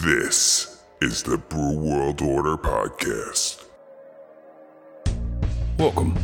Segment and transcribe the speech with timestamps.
[0.00, 3.64] This is the Brew World Order Podcast.
[5.76, 6.16] Welcome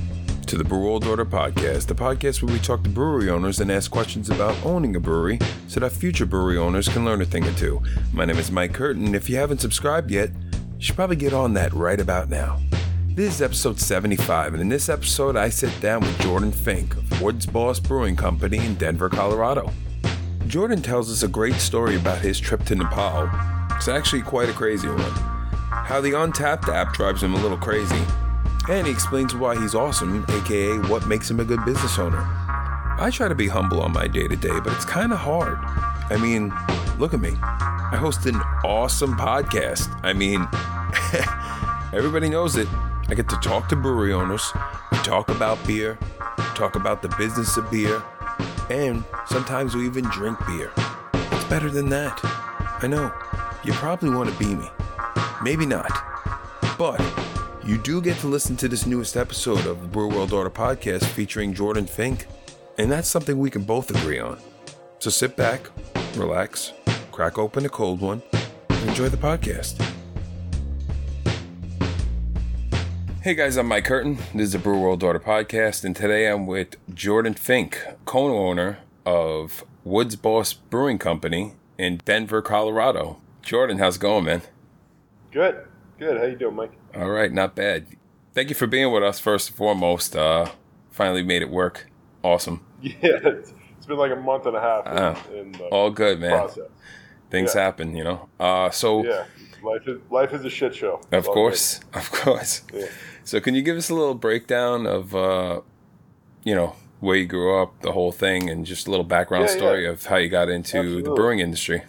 [0.47, 3.73] to the Brew World Order Podcast, the podcast where we talk to brewery owners and
[3.73, 7.43] ask questions about owning a brewery so that future brewery owners can learn a thing
[7.43, 7.83] or two.
[8.13, 9.13] My name is Mike Curtin.
[9.13, 12.61] If you haven't subscribed yet, you should probably get on that right about now.
[13.09, 17.21] This is episode 75, and in this episode, I sit down with Jordan Fink of
[17.21, 19.73] Woods Boss Brewing Company in Denver, Colorado.
[20.47, 23.29] Jordan tells us a great story about his trip to Nepal.
[23.85, 25.13] It's actually quite a crazy one.
[25.69, 28.03] How the Untappd app drives him a little crazy,
[28.67, 32.23] and he explains why he's awesome, aka what makes him a good business owner.
[32.99, 35.59] I try to be humble on my day to day, but it's kind of hard.
[36.11, 36.51] I mean,
[36.99, 37.37] look at me.
[37.43, 39.95] I host an awesome podcast.
[40.03, 40.49] I mean,
[41.93, 42.69] everybody knows it.
[43.11, 44.51] I get to talk to brewery owners.
[44.93, 45.99] We talk about beer,
[46.55, 48.03] talk about the business of beer,
[48.71, 50.71] and sometimes we even drink beer.
[50.71, 52.19] What's better than that?
[52.25, 53.13] I know,
[53.65, 54.69] you probably want to be me.
[55.43, 55.91] Maybe not.
[56.77, 57.01] But
[57.65, 61.05] you do get to listen to this newest episode of the Brew World Order podcast
[61.05, 62.27] featuring Jordan Fink,
[62.77, 64.39] and that's something we can both agree on.
[64.99, 65.71] So sit back,
[66.15, 66.75] relax,
[67.11, 68.23] crack open a cold one,
[68.69, 69.81] and enjoy the podcast.
[73.23, 74.19] Hey guys, I'm Mike Curtin.
[74.35, 79.65] This is the Brew World Order podcast, and today I'm with Jordan Fink, co-owner of
[79.85, 83.21] Woods Boss Brewing Company in Denver, Colorado.
[83.45, 84.43] Jordan, how's it going, man?
[85.31, 85.67] Good,
[85.99, 86.17] good.
[86.17, 86.73] How you doing, Mike?
[86.95, 87.87] All right, not bad.
[88.33, 90.17] Thank you for being with us first and foremost.
[90.17, 90.51] Uh,
[90.91, 91.87] finally made it work.
[92.23, 92.65] Awesome.
[92.83, 93.53] Yeah, it's,
[93.87, 94.87] been like a month and a half.
[94.87, 96.31] In, Ah, in All good, man.
[96.31, 96.65] process.
[97.31, 97.63] Things Yeah.
[97.63, 98.29] happen, you know.
[98.41, 99.25] Uh, so Yeah,
[99.63, 101.01] life is life is a shit show.
[101.13, 102.63] of course, of course.
[102.73, 102.87] Yeah.
[103.25, 105.61] So can you give us a little breakdown of, uh,
[106.45, 109.57] you know, where you grew up, the whole thing, and just a little background Yeah,
[109.57, 111.83] story of how you got into the brewing industry?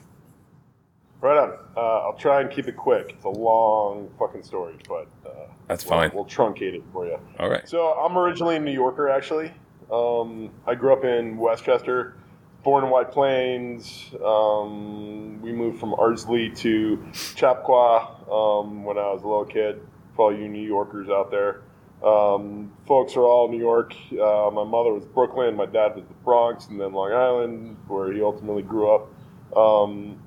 [1.25, 1.57] Right on.
[1.75, 3.13] Uh, I'll try and keep it quick.
[3.15, 6.11] It's a long fucking story, but uh, That's we'll, fine.
[6.13, 7.17] We'll truncate it for you.
[7.39, 7.67] All right.
[7.67, 9.51] So I'm originally a New Yorker, actually.
[9.91, 12.13] Um, I grew up in Westchester,
[12.63, 14.11] born in White Plains.
[14.23, 17.03] Um, we moved from Ardsley to
[17.35, 19.81] Chappaqua um, when I was a little kid.
[20.15, 21.63] For all you New Yorkers out there,
[22.07, 23.95] um, folks are all New York.
[24.11, 28.13] Uh, my mother was Brooklyn, my dad was the Bronx, and then Long Island, where
[28.13, 29.09] he ultimately grew up.
[29.57, 30.19] Um,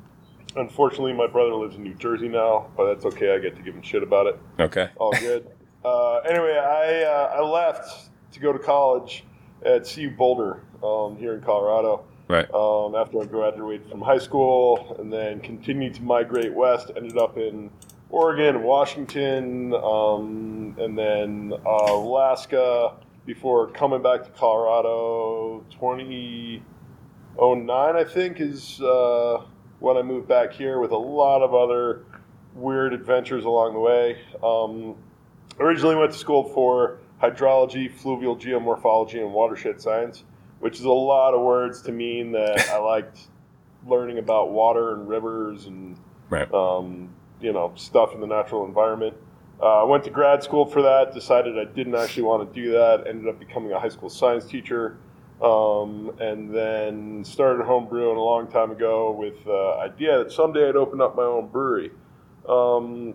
[0.60, 3.34] unfortunately, my brother lives in New Jersey now, but that's okay.
[3.34, 4.88] I get to give him shit about it Okay.
[4.96, 5.46] all good.
[5.84, 9.24] uh, anyway, I uh, I left to go to college
[9.64, 12.04] at CU Boulder um, here in Colorado.
[12.28, 12.52] Right.
[12.52, 17.38] Um, after I graduated from high school, and then continued to migrate west, ended up
[17.38, 17.70] in
[18.10, 25.64] Oregon, Washington, um, and then uh, Alaska before coming back to Colorado.
[25.70, 29.42] 2009, I think, is uh,
[29.80, 32.04] when I moved back here with a lot of other
[32.54, 34.18] weird adventures along the way.
[34.42, 34.96] Um,
[35.60, 40.24] originally went to school for hydrology, fluvial geomorphology, and watershed science,
[40.60, 43.28] which is a lot of words to mean that I liked
[43.86, 45.96] learning about water and rivers and
[46.30, 46.52] Right.
[46.52, 47.08] um,
[47.40, 49.16] you know stuff in the natural environment.
[49.62, 51.14] Uh, I went to grad school for that.
[51.14, 53.06] Decided I didn't actually want to do that.
[53.06, 54.98] Ended up becoming a high school science teacher,
[55.42, 60.68] um, and then started home brewing a long time ago with the idea that someday
[60.68, 61.90] I'd open up my own brewery.
[62.48, 63.14] Um,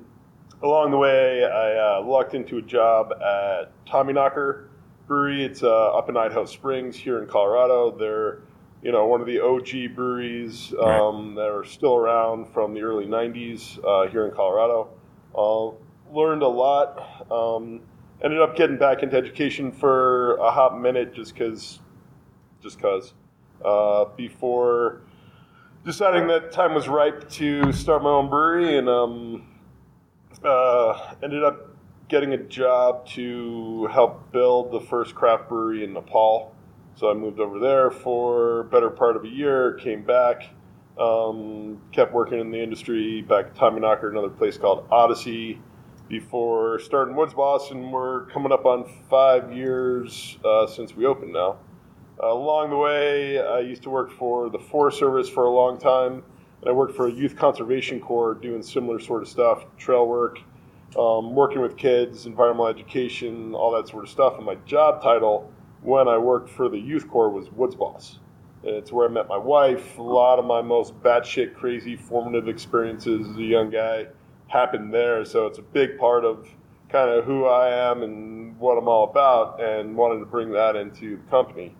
[0.61, 4.67] along the way, I uh, lucked into a job at Tommyknocker
[5.07, 5.43] Brewery.
[5.43, 7.95] It's uh, up in Idaho Springs here in Colorado.
[7.97, 8.41] They're
[8.81, 13.05] you know one of the OG breweries um, that are still around from the early
[13.05, 14.89] '90s uh, here in Colorado.
[15.35, 15.71] Uh,
[16.13, 17.31] learned a lot.
[17.31, 17.81] Um,
[18.23, 21.79] ended up getting back into education for a hot minute just because,
[22.63, 23.13] just because.
[23.63, 25.01] Uh, before
[25.85, 29.47] deciding that time was ripe to start my own brewery, and um,
[30.43, 31.69] uh, ended up
[32.09, 36.55] getting a job to help build the first craft brewery in Nepal.
[36.95, 40.43] So I moved over there for better part of a year, came back,
[40.99, 45.59] um, kept working in the industry back at Tommyknocker, another place called Odyssey,
[46.07, 51.33] before starting Woods Boss, and we're coming up on five years uh, since we opened
[51.33, 51.57] now.
[52.19, 56.23] Along the way, I used to work for the Forest Service for a long time,
[56.61, 60.39] and I worked for a youth conservation corps doing similar sort of stuff, trail work,
[60.97, 64.35] um, working with kids, environmental education, all that sort of stuff.
[64.37, 65.51] And my job title
[65.81, 68.19] when I worked for the youth corps was Woods Boss.
[68.63, 69.97] And it's where I met my wife.
[69.97, 74.07] A lot of my most batshit crazy formative experiences as a young guy
[74.47, 75.25] happened there.
[75.25, 76.47] So it's a big part of
[76.89, 80.75] kind of who I am and what I'm all about, and wanted to bring that
[80.75, 81.75] into the company.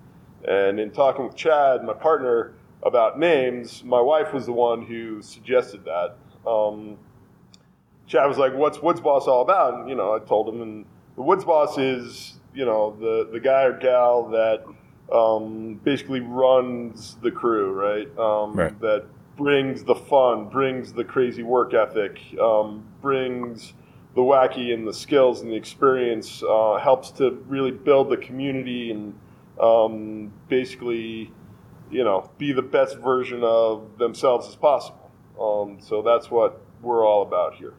[0.48, 2.54] And in talking with Chad, my partner,
[2.86, 6.16] about names, my wife was the one who suggested that.
[6.50, 6.98] Um,
[8.08, 10.86] Chad was like, "What's Woods Boss all about?" And you know, I told him, and
[11.16, 14.66] the Woods Boss is you know the the guy or gal that
[15.16, 18.08] um, basically runs the crew, right?
[18.18, 18.80] Um, Right.
[18.82, 19.06] That
[19.38, 23.74] brings the fun, brings the crazy work ethic, um, brings
[24.16, 28.92] the wacky and the skills and the experience, uh, helps to really build the community
[28.92, 29.18] and
[29.60, 31.32] um, basically,
[31.92, 35.12] you know, be the best version of themselves as possible.
[35.40, 37.74] Um, so that's what we're all about here.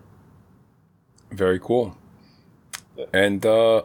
[1.30, 1.96] Very cool.
[2.96, 3.06] Yeah.
[3.12, 3.82] And uh,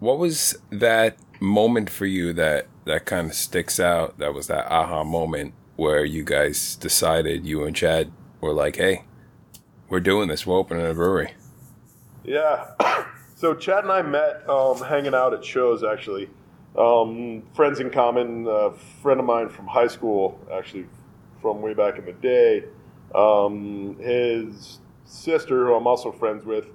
[0.00, 4.18] what was that moment for you that that kind of sticks out?
[4.18, 8.10] That was that aha moment where you guys decided you and Chad
[8.40, 9.04] were like, "Hey,
[9.88, 10.46] we're doing this.
[10.46, 11.34] We're opening a brewery."
[12.24, 12.66] Yeah.
[13.38, 16.28] So Chad and I met um, hanging out at shows actually.
[16.78, 18.70] Um, friends in common, a
[19.02, 20.86] friend of mine from high school, actually
[21.42, 22.64] from way back in the day.
[23.14, 26.66] Um, his sister, who I'm also friends with,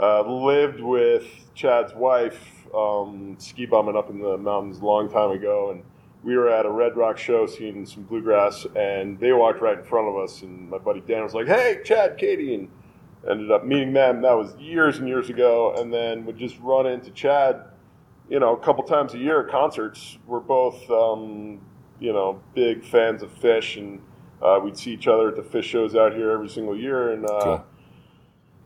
[0.00, 5.30] uh, lived with Chad's wife um, ski bumming up in the mountains a long time
[5.30, 5.84] ago, and
[6.24, 9.84] we were at a Red Rock show seeing some bluegrass, and they walked right in
[9.84, 12.68] front of us, and my buddy Dan was like, "Hey, Chad, Katie," and
[13.28, 14.22] ended up meeting them.
[14.22, 17.62] That was years and years ago, and then would just run into Chad,
[18.28, 20.18] you know, a couple times a year at concerts.
[20.26, 21.60] We're both, um,
[22.00, 24.00] you know, big fans of Phish, and
[24.42, 27.12] uh, we'd see each other at the Phish shows out here every single year.
[27.12, 27.64] And uh, Cool.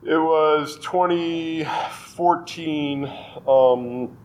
[0.05, 3.13] it was 2014,
[3.47, 4.17] um,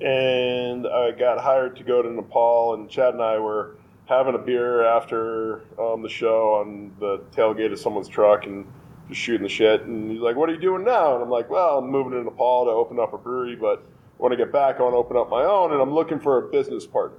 [0.00, 4.38] and I got hired to go to Nepal, and Chad and I were having a
[4.38, 8.64] beer after um, the show on the tailgate of someone's truck and
[9.08, 9.82] just shooting the shit.
[9.82, 12.22] And he's like, "What are you doing now?" And I'm like, "Well, I'm moving to
[12.22, 13.84] Nepal to open up a brewery, but
[14.18, 16.38] when I get back, I want to open up my own, and I'm looking for
[16.38, 17.18] a business partner."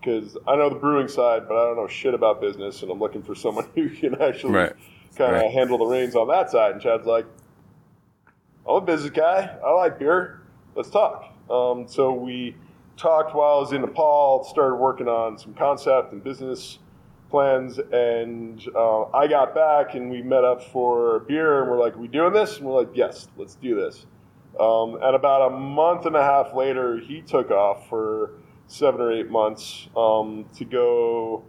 [0.00, 3.00] Because I know the brewing side, but I don't know shit about business, and I'm
[3.00, 4.72] looking for someone who can actually Right.
[5.16, 5.50] kind of Right.
[5.50, 6.72] handle the reins on that side.
[6.72, 7.26] And Chad's like,
[8.66, 9.56] I'm a business guy.
[9.64, 10.40] I like beer.
[10.74, 11.24] Let's talk.
[11.50, 12.54] Um, so we
[12.96, 16.78] talked while I was in Nepal, started working on some concept and business
[17.30, 17.78] plans.
[17.78, 21.96] And uh, I got back and we met up for a beer and we're like,
[21.96, 22.58] we doing this?
[22.58, 24.06] And we're like, yes, let's do this.
[24.58, 28.32] Um, and about a month and a half later, he took off for
[28.66, 31.44] seven or eight months um, to go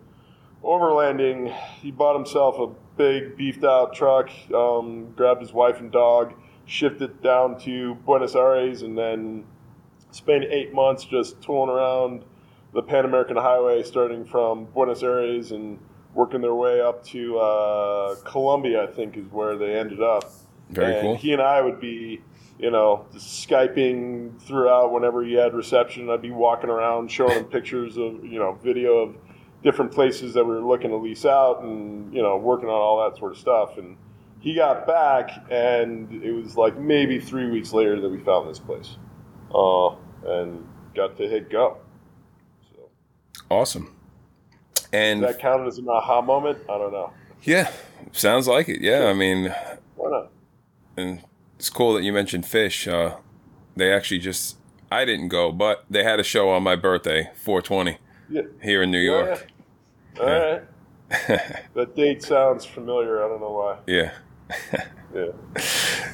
[0.64, 1.54] overlanding.
[1.82, 2.68] He bought himself a
[2.98, 6.34] big beefed out truck, um, grabbed his wife and dog,
[6.66, 9.46] shifted down to Buenos Aires, and then
[10.12, 12.24] spent eight months just tooling around
[12.74, 15.80] the Pan American Highway, starting from Buenos Aires and
[16.14, 20.32] working their way up to uh, Colombia, I think is where they ended up.
[20.70, 21.16] Very and cool.
[21.18, 22.22] He and I would be,
[22.60, 26.10] you know, skyping throughout whenever he had reception.
[26.10, 29.16] I'd be walking around showing him pictures of, you know, video of
[29.64, 33.10] different places that we were looking to lease out and, you know, working on all
[33.10, 33.78] that sort of stuff.
[33.78, 33.98] And
[34.42, 38.60] he got back, and it was like maybe three weeks later that we found this
[38.60, 38.98] place
[39.54, 39.90] uh,
[40.26, 40.66] and
[40.96, 41.78] got to hit go.
[42.74, 42.90] So,
[43.50, 43.96] Awesome.
[44.92, 46.58] And does that counted as an aha moment?
[46.70, 47.12] I don't know.
[47.44, 47.72] yeah,
[48.12, 48.82] sounds like it.
[48.82, 49.54] Yeah, I mean,
[49.96, 50.32] Why not?
[50.98, 51.22] and
[51.60, 52.88] it's cool that you mentioned Phish.
[52.92, 53.18] Uh,
[53.76, 54.58] they actually just
[54.92, 57.98] I didn't go, but they had a show on my birthday, 420,
[58.30, 58.42] Yeah.
[58.64, 59.48] here in New Oh, York.
[60.16, 60.22] yeah.
[60.22, 60.64] All right.
[61.76, 63.24] That date sounds familiar.
[63.24, 63.78] I don't know why.
[63.88, 64.12] Yeah.
[65.14, 65.28] Yeah.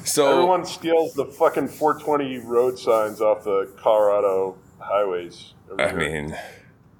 [0.04, 5.54] So Everyone steals the fucking 420 road signs off the Colorado highways.
[5.78, 6.36] I mean,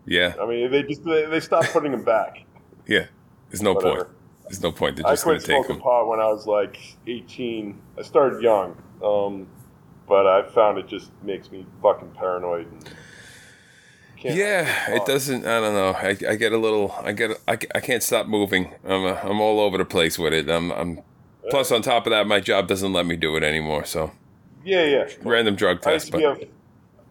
[0.06, 2.44] yeah, I mean, they just they, they stopped putting them back.
[2.88, 3.06] yeah.
[3.48, 4.04] There's no Whatever.
[4.06, 4.15] point.
[4.48, 4.96] There's no point.
[4.96, 5.82] They're I just gonna quit take smoking them.
[5.82, 7.80] pot when I was like 18.
[7.98, 9.46] I started young, um,
[10.08, 12.66] but I found it just makes me fucking paranoid.
[14.18, 15.46] Yeah, it doesn't.
[15.46, 15.90] I don't know.
[15.90, 16.92] I, I get a little.
[17.02, 17.32] I get.
[17.46, 18.74] I, I can't stop moving.
[18.84, 19.04] I'm.
[19.04, 20.48] uh, I'm all over the place with it.
[20.48, 20.70] I'm.
[20.72, 21.00] I'm.
[21.50, 23.84] Plus, on top of that, my job doesn't let me do it anymore.
[23.84, 24.10] So,
[24.64, 25.08] Yeah, yeah.
[25.22, 26.12] random drug I used test.
[26.12, 26.42] to be But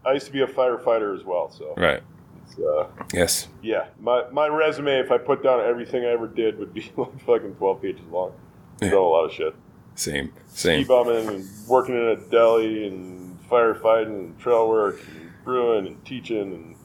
[0.06, 1.50] a I used to be a firefighter as well.
[1.50, 2.02] So right.
[2.48, 3.48] It's, uh, Yes.
[3.62, 7.20] yeah, my my resume, if I put down everything I ever did, would be like
[7.22, 8.34] fucking 12 pages long.
[8.80, 9.56] Done a lot of shit.
[9.96, 10.34] Same.
[10.48, 10.84] same.
[10.84, 16.04] ski bumming and working in a deli and firefighting and trail work and brewing and
[16.06, 16.76] teaching and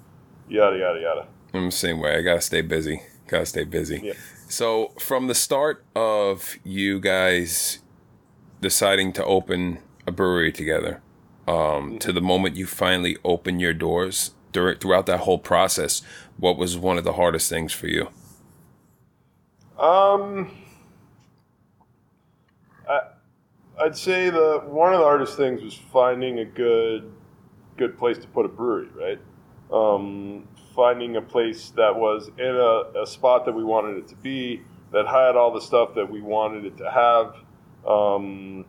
[0.48, 1.26] yada yada yada.
[1.52, 2.16] I'm the same way.
[2.16, 3.02] I gotta stay busy.
[3.26, 4.00] Gotta stay busy.
[4.04, 4.12] Yeah.
[4.48, 7.80] So, from the start of you guys
[8.60, 11.02] deciding to open a brewery together,
[11.48, 16.02] um, to the moment you finally open your doors, dur- throughout that whole process,
[16.36, 18.08] what was one of the hardest things for you?
[19.78, 20.50] Um,
[22.88, 23.00] I,
[23.78, 27.10] I'd say the one of the hardest things was finding a good
[27.76, 29.18] good place to put a brewery, right?
[29.72, 34.16] Um, finding a place that was in a, a spot that we wanted it to
[34.16, 37.36] be, that had all the stuff that we wanted it to have.
[37.86, 38.66] Um,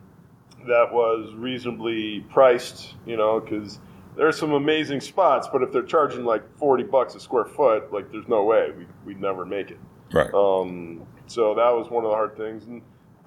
[0.66, 3.80] that was reasonably priced, you know, because
[4.16, 8.10] there's some amazing spots, but if they're charging like 40 bucks a square foot, like
[8.10, 9.78] there's no way we'd, we'd never make it.
[10.12, 10.32] Right.
[10.34, 12.66] Um, so that was one of the hard things.
[12.66, 12.82] And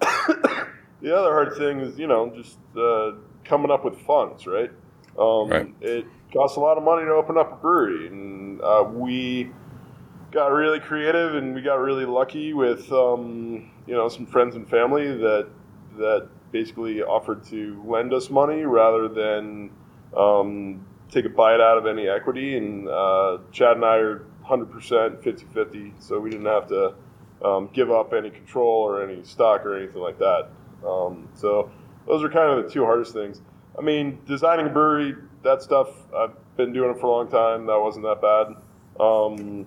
[1.00, 3.12] the other hard thing is, you know, just uh,
[3.44, 4.70] coming up with funds, right?
[5.18, 5.74] Um, Right.
[5.80, 9.50] It costs a lot of money to open up a brewery, and uh, we
[10.30, 14.68] got really creative and we got really lucky with, um, you know, some friends and
[14.68, 15.48] family that
[15.98, 19.70] that basically offered to lend us money rather than
[20.16, 22.56] um, take a bite out of any equity.
[22.56, 26.94] And uh, Chad and I are 100% 50 50, so we didn't have to
[27.44, 30.48] um, give up any control or any stock or anything like that.
[30.86, 31.70] Um, so
[32.06, 33.40] those are kind of the two hardest things.
[33.78, 37.66] I mean, designing a brewery, that stuff, I've been doing it for a long time.
[37.66, 38.56] That wasn't that bad.
[38.98, 39.66] Um,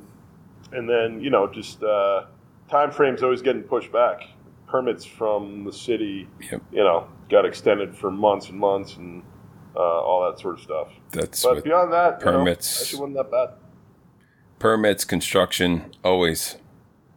[0.71, 2.25] and then, you know, just uh,
[2.69, 4.23] time frames always getting pushed back.
[4.67, 6.61] Permits from the city, Yep.
[6.71, 9.23] you know, got extended for months and months and
[9.75, 10.87] uh, all that sort of stuff.
[11.11, 13.49] That's But beyond that, you know, permits- actually wasn't that bad.
[14.59, 16.57] permits, construction, always.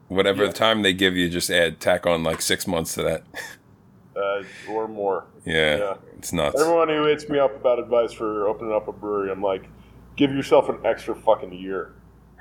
[0.09, 0.53] Whatever Yeah.
[0.53, 3.23] time they give you, just add tack on like six months to that.
[4.15, 5.25] Uh, or more.
[5.47, 5.95] Yeah, Yeah.
[6.19, 6.61] it's nuts.
[6.61, 9.65] Everyone who hits me up about advice for opening up a brewery, I'm like,
[10.17, 11.95] give yourself an extra fucking year.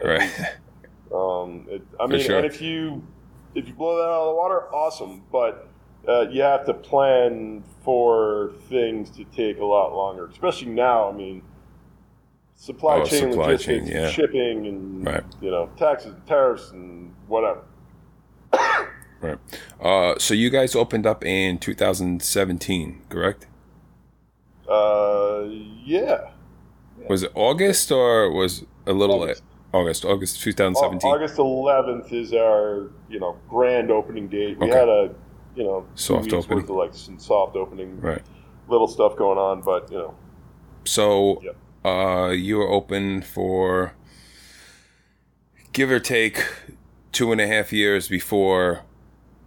[0.03, 0.29] Right.
[1.15, 2.37] Um, it, I For mean, sure.
[2.37, 3.01] and if you
[3.55, 5.23] if you blow that out of the water, awesome.
[5.31, 5.67] But
[6.07, 11.09] uh, you have to plan for things to take a lot longer, especially now.
[11.09, 11.41] I mean,
[12.55, 14.09] supply Oh, chain supply logistics, chain, yeah.
[14.09, 15.23] shipping, and Right.
[15.41, 17.61] you know, taxes, tariffs, and whatever.
[19.21, 19.37] Right.
[19.79, 23.45] Uh, so you guys opened up in 2017, correct?
[24.67, 25.43] Uh,
[25.85, 26.31] yeah.
[27.07, 29.43] Was it August or was a little August.
[29.73, 30.05] August?
[30.05, 31.07] August 2017.
[31.11, 34.57] August 11th is our you know grand opening date.
[34.59, 34.75] We Okay.
[34.79, 35.11] had a
[35.55, 36.65] you know Soft opening.
[36.67, 38.21] like some soft opening, Right.
[38.67, 40.15] little stuff going on, but you know,
[40.85, 41.55] So Yep.
[41.85, 43.93] uh, you were open for
[45.73, 46.43] give or take
[47.11, 48.81] two and a half years before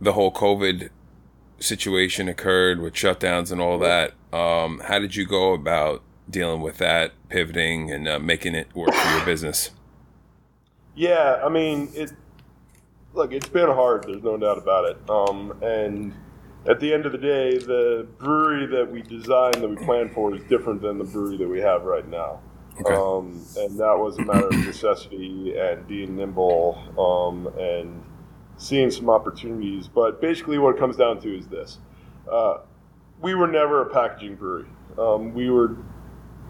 [0.00, 0.90] the whole COVID
[1.58, 4.12] situation occurred with shutdowns and all that.
[4.32, 8.92] Um, how did you go about dealing with that, pivoting, and uh, making it work
[8.94, 9.70] for your business?
[10.94, 12.12] Yeah, I mean, it.
[13.14, 14.04] Look, it's been hard.
[14.08, 15.08] There's no doubt about it.
[15.08, 16.12] Um, and
[16.66, 20.34] at the end of the day, the brewery that we designed, that we planned for,
[20.34, 22.40] is different than the brewery that we have right now.
[22.80, 22.92] Okay.
[22.92, 28.02] Um, and that was a matter of necessity and being nimble um, and
[28.56, 29.86] seeing some opportunities.
[29.86, 31.78] But basically, what it comes down to is this:
[32.28, 32.62] uh,
[33.20, 34.66] we were never a packaging brewery.
[34.98, 35.76] Um, we were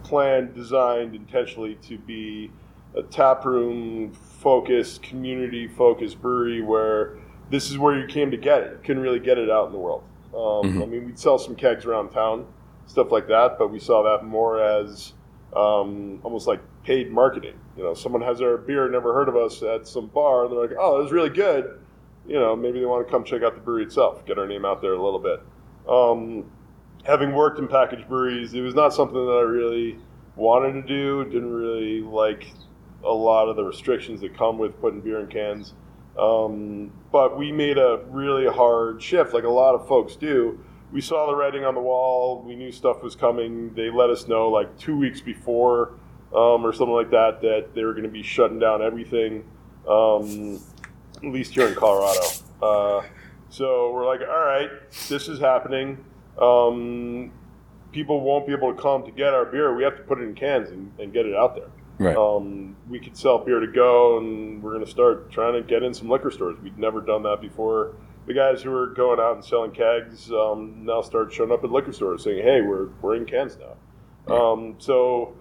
[0.02, 2.50] planned, designed intentionally to be
[2.97, 4.12] a taproom
[4.44, 7.16] focused, community focused brewery where
[7.50, 8.72] this is where you came to get it.
[8.72, 10.04] You couldn't really get it out in the world.
[10.36, 12.46] Um, I mean, we'd sell some kegs around town,
[12.86, 15.14] stuff like that, but we saw that more as
[15.56, 17.58] um, almost like paid marketing.
[17.76, 20.60] You know, someone has our beer, never heard of us at some bar, and they're
[20.60, 21.80] like, "Oh, it was really good."
[22.26, 24.64] You know, maybe they want to come check out the brewery itself, get our name
[24.64, 25.40] out there a little bit.
[25.88, 26.50] Um,
[27.04, 29.98] having worked in packaged breweries, it was not something that I really
[30.36, 31.24] wanted to do.
[31.24, 32.46] Didn't really like
[33.04, 35.75] a lot of the restrictions that come with putting beer in cans.
[36.18, 40.61] Um, but we made a really hard shift, like a lot of folks do.
[40.92, 42.42] We saw the writing on the wall.
[42.46, 43.75] We knew stuff was coming.
[43.75, 45.94] They let us know like two weeks before
[46.32, 49.44] um, or something like that that they were going to be shutting down everything,
[49.88, 50.61] um,
[51.16, 52.26] at least here in Colorado.
[52.62, 53.02] Uh,
[53.49, 54.70] so we're like, all right,
[55.08, 56.04] this is happening.
[56.40, 57.32] Um,
[57.92, 59.75] people won't be able to come to get our beer.
[59.75, 61.70] We have to put it in cans and, and get it out there.
[62.04, 62.16] Right.
[62.16, 65.82] Um, we could sell beer to go, and we're going to start trying to get
[65.82, 66.56] in some liquor stores.
[66.62, 67.94] We'd never done that before.
[68.26, 71.70] The guys who were going out and selling kegs um, now start showing up at
[71.70, 75.34] liquor stores saying, "Hey, we're we're in cans now." Um, so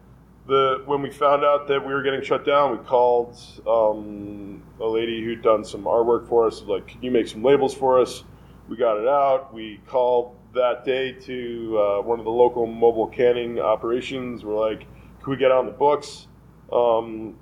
[0.48, 4.86] the when we found out that we were getting shut down, we called um, a
[4.86, 6.62] lady who'd done some artwork for us.
[6.62, 8.24] Like, can you make some labels for us?
[8.68, 9.54] We got it out.
[9.54, 14.44] We called that day to uh, one of the local mobile canning operations.
[14.44, 14.88] We're like,
[15.22, 16.28] can we get on the books?
[16.74, 17.36] Um,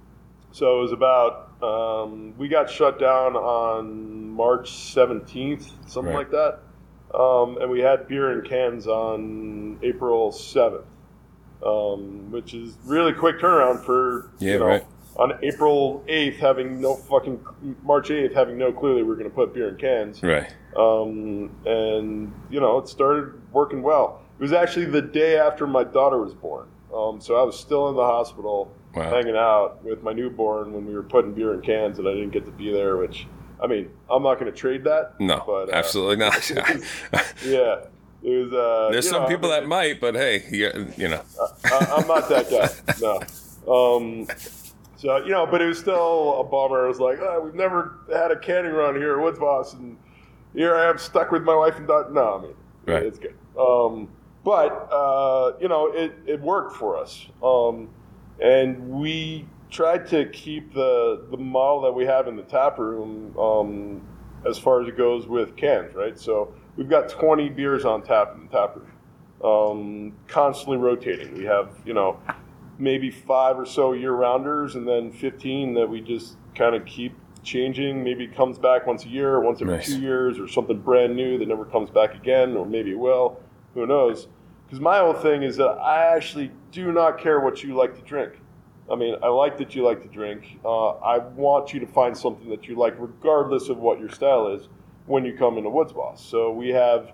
[0.52, 6.30] so it was about, um, we got shut down on March 17th, something Right.
[6.30, 6.60] like that.
[7.18, 10.84] Um, and we had beer in cans on April 7th,
[11.66, 14.86] um, which is really quick turnaround for, Yeah, you know, right.
[15.18, 17.40] on April 8th, having no fucking,
[17.84, 20.22] March 8th, having no clue that we were going to put beer in cans.
[20.24, 20.54] Right.
[20.76, 24.22] Um, and, you know, it started working well.
[24.40, 26.68] It was actually the day after my daughter was born.
[26.94, 29.10] Um, so I was still in the hospital Wow.
[29.10, 32.32] hanging out with my newborn when we were putting beer in cans, and I didn't
[32.32, 33.26] get to be there, which
[33.64, 35.20] I mean, I'm not going to trade that.
[35.20, 36.50] No, but, uh, absolutely not.
[37.46, 37.86] Yeah,
[38.24, 38.54] it was.
[38.54, 41.22] Uh, There's some know, I people mean, that might, but hey, you, you know,
[41.66, 42.96] I, I'm not that guy.
[43.02, 43.22] No.
[43.72, 44.28] Um,
[44.98, 46.86] so you know, but it was still a bummer.
[46.86, 49.98] It was like, oh, we've never had a canning run here at Woods Boss, and
[50.54, 52.10] here I am stuck with my wife and daughter.
[52.12, 52.56] No, I mean,
[52.86, 53.04] Right.
[53.04, 53.36] it's good.
[53.58, 54.10] Um,
[54.44, 57.90] but uh, you know, it, it worked for us, um,
[58.42, 63.38] and we tried to keep the the model that we have in the tap room
[63.38, 64.02] um,
[64.48, 66.18] as far as it goes with cans, right?
[66.18, 68.92] So we've got 20 beers on tap in the tap room,
[69.44, 71.34] um, constantly rotating.
[71.38, 72.20] We have you know
[72.80, 77.14] maybe five or so year rounders, and then 15 that we just kind of keep
[77.44, 78.04] changing.
[78.04, 79.88] Maybe it comes back once a year, once every Nice.
[79.88, 83.40] two years, or something brand new that never comes back again, or maybe it will.
[83.76, 84.28] Who knows?
[84.72, 88.02] Because my whole thing is that I actually do not care what you like to
[88.04, 88.40] drink.
[88.90, 90.60] I mean, I like that you like to drink.
[90.64, 94.48] Uh, I want you to find something that you like, regardless of what your style
[94.48, 94.70] is,
[95.08, 96.26] when you come into Woods Boss.
[96.26, 97.12] So we have,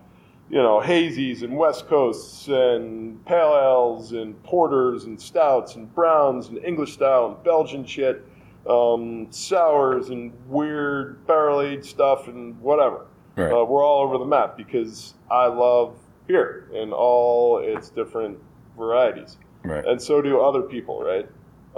[0.52, 6.50] you know, hazies and West Coasts and pale ales and porters and stouts and browns
[6.50, 8.24] and English style and Belgian shit,
[8.70, 13.08] um, sours and weird barrel aged stuff and whatever.
[13.36, 13.52] Right.
[13.52, 15.98] Uh, we're all over the map because I love
[16.28, 18.38] beer in all its different
[18.78, 19.86] varieties, right?
[19.86, 21.28] and so do other people, right?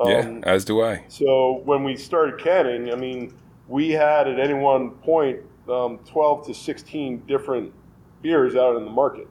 [0.06, 1.03] yeah, as do I.
[1.08, 3.34] So when we started canning, I mean,
[3.68, 5.39] we had at any one point
[5.70, 7.74] um, 12 to 16 different
[8.22, 9.27] beers out in the market.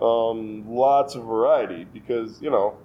[0.00, 2.76] Um, lots of variety because, you know,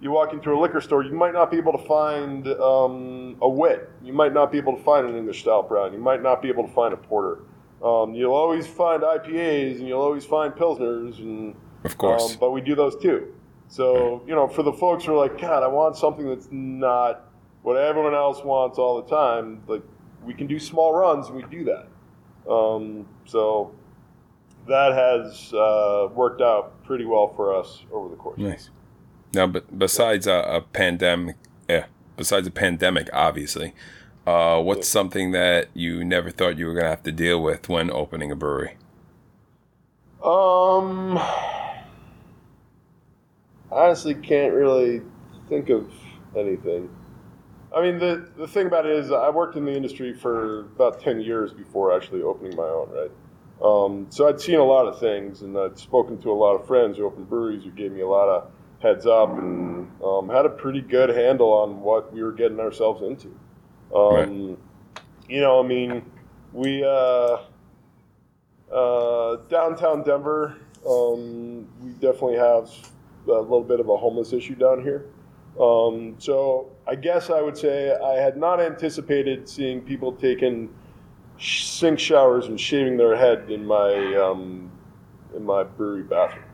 [0.00, 3.48] you walk into a liquor store, you might not be able to find um, a
[3.48, 3.90] wit.
[4.02, 5.92] You might not be able to find an English style brown.
[5.92, 7.40] You might not be able to find a porter.
[7.82, 11.54] Um, you'll always find IPAs and you'll always find Pilsners and
[11.84, 12.32] Of course.
[12.32, 13.32] um, but we do those too.
[13.68, 17.24] So, you know, for the folks who are like, God, I want something that's not
[17.62, 19.82] what everyone else wants all the time, like,
[20.24, 22.50] we can do small runs and we do that.
[22.50, 23.72] Um, so
[24.66, 28.38] that has uh, worked out pretty well for us over the course.
[28.38, 28.70] Nice.
[29.34, 31.36] Now, but besides a, a pandemic,
[31.68, 33.74] yeah, besides a pandemic, obviously,
[34.28, 37.90] uh, what's something that you never thought you were gonna have to deal with when
[37.90, 38.76] opening a brewery?
[40.22, 41.78] Um, I
[43.70, 45.00] honestly, can't really
[45.48, 45.90] think of
[46.36, 46.90] anything.
[47.74, 51.00] I mean, the the thing about it is, I worked in the industry for about
[51.00, 53.10] ten years before actually opening my own, right?
[53.62, 56.66] Um, so I'd seen a lot of things, and I'd spoken to a lot of
[56.66, 58.50] friends who opened breweries who gave me a lot of
[58.82, 63.02] heads up, and um, had a pretty good handle on what we were getting ourselves
[63.02, 63.34] into.
[63.94, 64.56] Um,
[65.28, 66.02] You know, I mean,
[66.52, 66.82] we.
[66.84, 67.38] Uh,
[68.72, 72.70] uh, downtown Denver, um, we definitely have
[73.26, 75.06] a little bit of a homeless issue down here.
[75.58, 80.68] Um, so I guess I would say I had not anticipated seeing people taking
[81.38, 84.70] sh- sink showers and shaving their head in my um,
[85.34, 86.44] in my brewery bathroom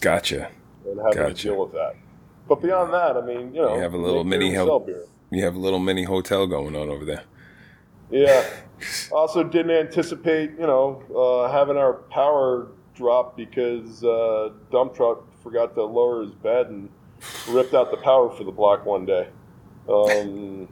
[0.00, 0.48] Gotcha.
[0.86, 1.34] and having Gotcha.
[1.34, 1.96] to deal with that.
[2.48, 4.80] But beyond that, I mean, you know, You have a little mini and hel- sell
[4.80, 5.04] beer.
[5.32, 7.24] You have a little mini hotel going on over there.
[8.10, 8.48] Yeah.
[9.12, 12.66] Also, didn't anticipate, you know, uh, having our power
[12.96, 16.90] drop because uh, dump truck forgot to lower his bed and
[17.48, 19.28] ripped out the power for the block one day.
[19.88, 20.68] Um,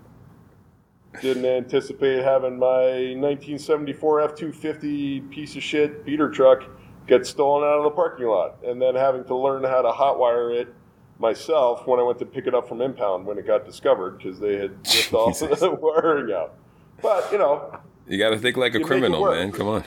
[1.20, 6.64] didn't anticipate having my 1974 F250 piece of shit beater truck
[7.06, 10.52] get stolen out of the parking lot, and then having to learn how to hotwire
[10.60, 10.74] it
[11.20, 14.40] myself when I went to pick it up from impound when it got discovered because
[14.40, 15.60] they had ripped all Jesus.
[15.60, 16.54] the wiring out.
[17.02, 17.78] But you know,
[18.08, 19.52] You got to think like a You make it criminal, man.
[19.52, 19.84] Come on.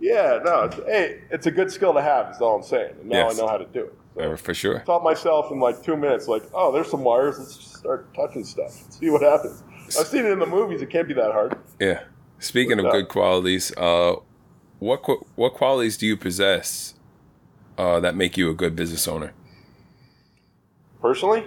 [0.00, 2.30] yeah, no, it's, hey, it's a good skill to have.
[2.34, 2.94] Is all I'm saying.
[3.00, 3.38] And now Yes.
[3.38, 3.94] I know how to do it.
[4.16, 4.80] So, Uh, For sure.
[4.80, 6.26] I taught myself in like two minutes.
[6.28, 7.38] Like, oh, there's some wires.
[7.38, 8.72] Let's just start touching stuff.
[8.90, 9.62] See what happens.
[9.98, 10.82] I've seen it in the movies.
[10.82, 11.56] It can't be that hard.
[11.80, 12.02] Yeah.
[12.38, 14.14] Speaking of What's good qualities, uh,
[14.78, 15.02] what
[15.36, 16.94] what qualities do you possess
[17.76, 19.32] uh, that make you a good business owner?
[21.00, 21.44] Personally,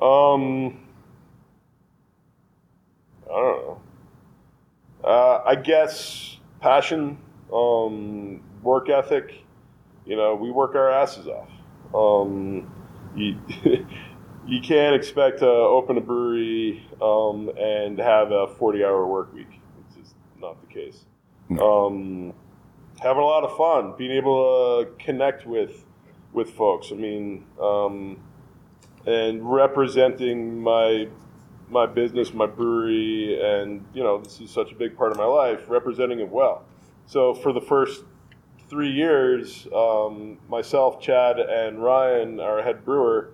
[0.00, 0.78] um,
[3.26, 3.80] I don't know.
[5.02, 7.18] Uh, I guess passion,
[7.52, 9.34] um, work ethic.
[10.06, 11.50] You know, we work our asses off.
[11.94, 12.72] Um,
[13.14, 13.38] you,
[14.46, 19.60] you can't expect to open a brewery um, and have a 40 hour work week.
[19.86, 21.04] It's just not the case.
[21.60, 22.32] Um,
[22.98, 25.84] having a lot of fun, being able to connect with
[26.34, 26.88] with folks.
[26.92, 28.18] I mean, um,
[29.06, 31.08] and representing my
[31.70, 35.24] my business, my brewery, and you know, this is such a big part of my
[35.24, 35.68] life.
[35.68, 36.64] Representing it well.
[37.06, 38.04] So for the first
[38.68, 43.30] three years, um, myself, Chad, and Ryan, our head brewer,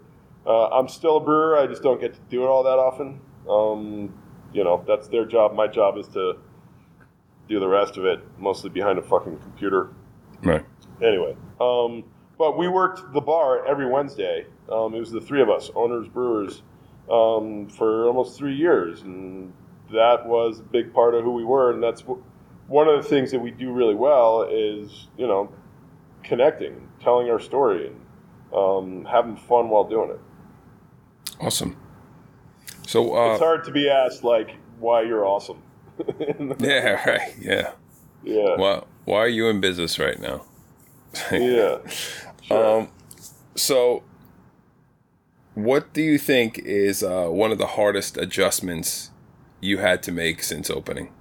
[0.47, 1.59] uh, I'm still a brewer.
[1.59, 3.21] I just don't get to do it all that often.
[3.49, 4.15] Um,
[4.53, 5.55] you know that's their job.
[5.55, 6.35] My job is to
[7.49, 9.91] do the rest of it, mostly behind a fucking computer.
[10.43, 10.65] Right.
[11.03, 12.05] Anyway, um,
[12.41, 14.47] but we worked the bar every Wednesday.
[14.73, 16.63] Um, it was the three of us, owners, brewers,
[17.13, 19.53] um, for almost three years, and
[19.93, 21.71] that was a big part of who we were.
[21.71, 22.25] And that's w-
[22.67, 25.53] one of the things that we do really well is you know
[26.23, 28.01] connecting, telling our story, and
[28.55, 30.21] um, having fun while doing it.
[31.43, 31.77] Awesome.
[32.87, 35.63] So uh, It's hard to be asked like why you're awesome.
[36.59, 37.35] yeah, right.
[37.39, 37.73] Yeah.
[38.25, 40.47] yeah, Why why are you in business right now?
[41.33, 41.79] yeah.
[42.51, 42.81] Sure.
[42.81, 42.89] Um,
[43.55, 44.03] so,
[45.55, 49.11] what do you think is uh, one of the hardest adjustments
[49.61, 51.13] you had to make since opening?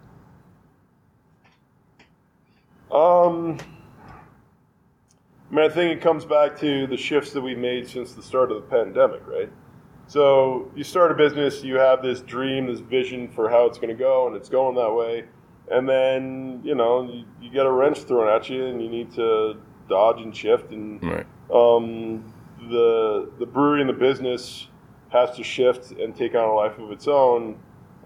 [2.92, 3.60] Um,
[5.52, 8.24] I mean, I think it comes back to the shifts that we made since the
[8.24, 9.52] start of the pandemic, right?
[10.08, 13.90] So you start a business, you have this dream, this vision for how it's going
[13.90, 15.26] to go, and it's going that way.
[15.72, 19.12] And then, you know, you, you get a wrench thrown at you, and you need
[19.14, 19.58] to
[19.90, 20.72] dodge and shift.
[20.72, 21.26] And Right.
[21.54, 22.24] um,
[22.70, 24.68] the the brewery and the business
[25.10, 27.58] has to shift and take on a life of its own.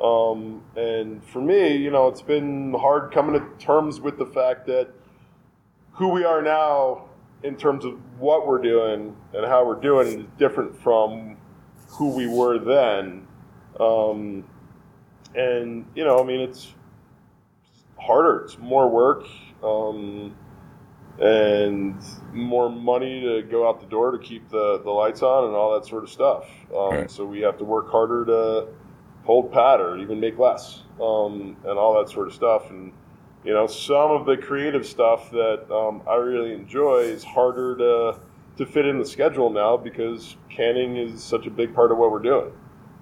[0.01, 4.65] Um, and for me, you know, it's been hard coming to terms with the fact
[4.67, 4.89] that
[5.91, 7.05] who we are now,
[7.43, 11.37] in terms of what we're doing and how we're doing, is different from
[11.89, 13.27] who we were then.
[13.79, 14.43] Um,
[15.35, 16.73] and you know, I mean, it's
[17.99, 18.41] harder.
[18.45, 19.25] It's more work.
[19.63, 20.35] Um,
[21.19, 21.95] and
[22.33, 25.73] more money to go out the door to keep the, the lights on and all
[25.73, 26.45] that sort of stuff.
[26.75, 27.11] Um, Right.
[27.11, 28.67] So we have to work harder to
[29.23, 32.69] hold pat or even make less um, and all that sort of stuff.
[32.69, 32.91] And,
[33.45, 38.19] you know, some of the creative stuff that um, I really enjoy is harder to,
[38.57, 42.11] to fit in the schedule now because canning is such a big part of what
[42.11, 42.51] we're doing.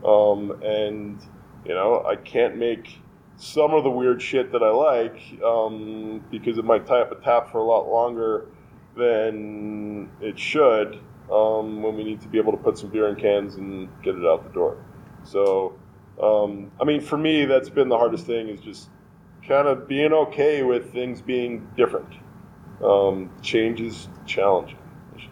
[0.06, 1.20] Um, and,
[1.66, 3.01] you know, I can't make
[3.42, 7.16] some of the weird shit that I like um, because it might tie up a
[7.16, 8.46] tap for a lot longer
[8.96, 11.00] than it should
[11.32, 14.14] um, when we need to be able to put some beer in cans and get
[14.16, 14.78] it out the door.
[15.24, 15.74] So,
[16.22, 18.90] um, I mean, for me, that's been the hardest thing is just
[19.48, 22.14] kind of being okay with things being different.
[22.84, 24.78] Um, change is challenging.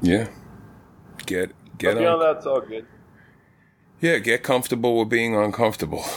[0.01, 0.29] Yeah.
[1.27, 2.19] Get get But beyond on.
[2.21, 2.87] that, it's all good.
[4.01, 6.03] Yeah, get comfortable with being uncomfortable.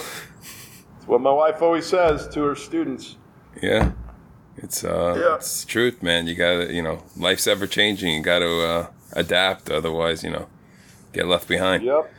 [1.03, 3.17] It's what my wife always says to her students.
[3.61, 3.91] yeah.
[4.55, 5.35] It's uh Yeah.
[5.35, 6.27] it's truth, man.
[6.27, 8.13] You gotta you know, life's ever changing.
[8.15, 10.47] You gotta uh, adapt, otherwise, you know,
[11.11, 11.83] get left behind.
[11.83, 12.09] Yep.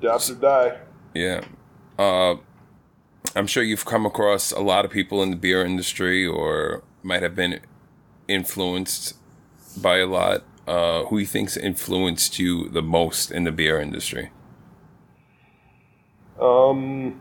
[0.00, 0.78] Adapt or die.
[1.12, 1.42] Yeah.
[1.98, 2.36] Uh,
[3.36, 7.22] I'm sure you've come across a lot of people in the beer industry or might
[7.22, 7.60] have been
[8.26, 9.16] influenced
[9.76, 10.44] by a lot.
[10.66, 14.30] Uh, who you think's influenced you the most in the beer industry?
[16.40, 17.20] Um,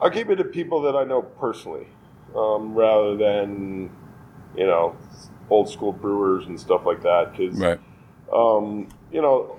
[0.00, 1.86] I'll keep it to people that I know personally,
[2.36, 3.90] um, rather than,
[4.56, 4.96] you know,
[5.50, 7.32] old school brewers and stuff like that.
[7.32, 7.80] Because, Right.
[8.32, 9.56] um, you know,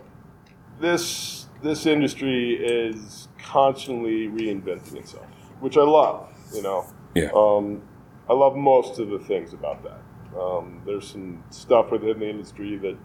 [0.79, 5.25] this this industry is constantly reinventing itself,
[5.59, 6.29] which I love.
[6.53, 7.31] You know, Yeah.
[7.33, 7.81] um,
[8.29, 9.99] I love most of the things about that.
[10.39, 12.95] Um, there's some stuff within the industry that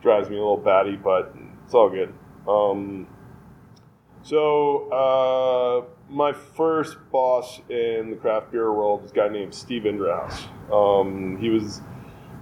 [0.00, 2.14] drives me a little batty, but it's all good.
[2.46, 3.06] Um,
[4.22, 9.82] so, uh, my first boss in the craft beer world was a guy named Steve
[9.82, 10.46] Indrehus.
[10.72, 11.82] Um, he was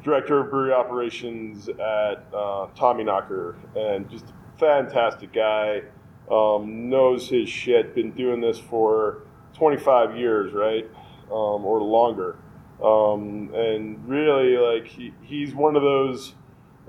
[0.04, 5.82] director of brewery operations at uh, Tommyknocker, and just a fantastic guy.
[6.30, 7.94] Um, knows his shit.
[7.94, 9.22] Been doing this for
[9.54, 10.88] 25 years, right,
[11.30, 12.36] um, or longer.
[12.82, 16.34] Um, and really, like he, he's one of those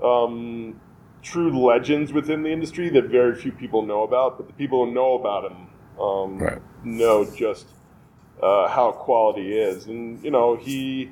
[0.02, 0.80] um,
[1.22, 4.38] true legends within the industry that very few people know about.
[4.38, 5.68] But the people who know about him
[6.00, 6.62] um, Right.
[6.84, 7.66] Know just
[8.42, 9.86] uh, how quality is.
[9.86, 11.10] And you know, he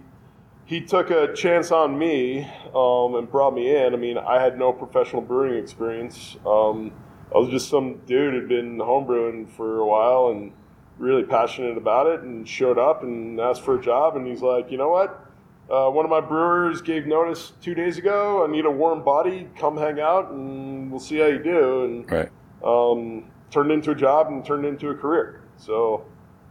[0.64, 3.94] he took a chance on me um, and brought me in.
[3.94, 6.36] I mean, I had no professional brewing experience.
[6.44, 6.92] Um,
[7.34, 10.52] I was just some dude who'd been homebrewing for a while and
[10.98, 14.16] really passionate about it, and showed up and asked for a job.
[14.16, 15.22] And he's like, you know what?
[15.70, 18.44] Uh, one of my brewers gave notice two days ago.
[18.44, 19.48] I need a warm body.
[19.58, 21.84] Come hang out, and we'll see how you do.
[21.84, 22.28] And Right.
[22.64, 25.40] um, turned into a job and turned into a career.
[25.56, 26.04] So,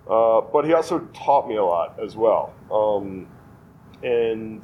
[0.09, 3.27] uh, but he also taught me a lot as well, um,
[4.03, 4.63] and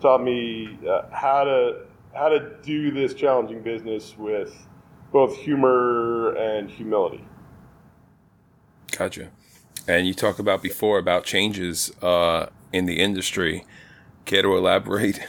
[0.00, 4.54] taught me uh, how to how to do this challenging business with
[5.12, 7.24] both humor and humility.
[8.96, 9.30] Gotcha.
[9.86, 13.64] And you talked about before about changes uh, in the industry.
[14.24, 15.20] Care to elaborate?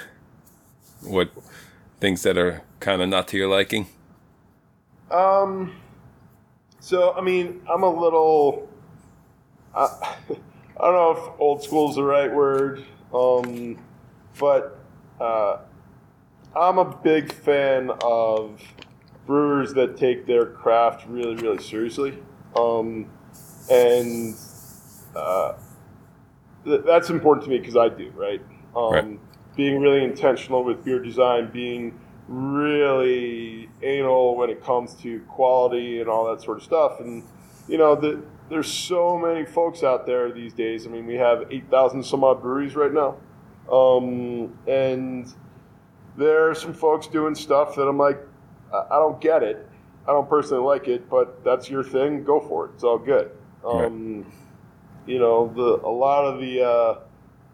[1.01, 1.29] What
[1.99, 3.85] things that are kind of not to your liking?
[5.11, 5.75] Um,
[6.85, 8.69] So I mean, I'm a little.
[9.73, 9.85] I,
[10.79, 13.79] I don't know if old school is the right word, um,
[14.39, 14.77] but
[15.19, 15.57] uh,
[16.55, 18.61] I'm a big fan of
[19.25, 22.19] brewers that take their craft really, really seriously,
[22.55, 23.09] um,
[23.71, 24.35] and
[25.15, 25.53] uh,
[26.65, 28.41] th- that's important to me because I do, right?
[28.75, 29.19] Um, Right.
[29.55, 36.09] Being really intentional with beer design, being really anal when it comes to quality and
[36.09, 37.23] all that sort of stuff, and
[37.67, 40.85] you know the, there's so many folks out there these days.
[40.85, 43.17] I mean, we have eight thousand some odd breweries right now,
[43.71, 45.31] um, and
[46.17, 48.19] there are some folks doing stuff that I'm like,
[48.73, 49.67] I I don't get it.
[50.07, 52.23] I don't personally like it, but that's your thing.
[52.23, 52.71] Go for it.
[52.75, 53.31] It's all good.
[53.65, 54.25] Um,
[55.07, 56.99] You know, the a lot of the uh,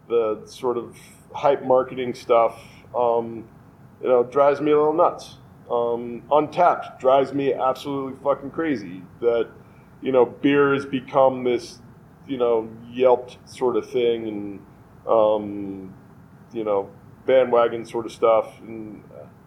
[0.08, 0.96] the sort of
[1.34, 2.58] hype marketing stuff,
[2.94, 3.44] um,
[4.02, 5.36] you know, drives me a little nuts.
[5.70, 9.02] Um, Untappd drives me absolutely fucking crazy.
[9.20, 9.48] That
[10.02, 11.78] you know, beer has become this,
[12.26, 14.60] you know, yelped sort of thing, and
[15.06, 15.94] um,
[16.52, 16.90] you know,
[17.26, 18.60] bandwagon sort of stuff.
[18.60, 19.02] And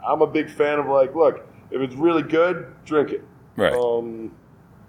[0.06, 3.24] I'm a big fan of like, look, if it's really good, drink it.
[3.56, 3.74] Right.
[3.74, 4.32] Um,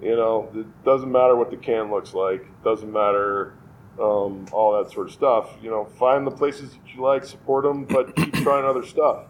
[0.01, 2.43] you know, it doesn't matter what the can looks like.
[2.43, 3.55] It doesn't matter
[4.01, 5.57] um, all that sort of stuff.
[5.63, 9.25] You know, find the places that you like, support them, but keep trying other stuff.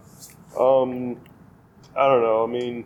[0.58, 1.20] Um,
[1.96, 2.44] I don't know.
[2.44, 2.84] I mean,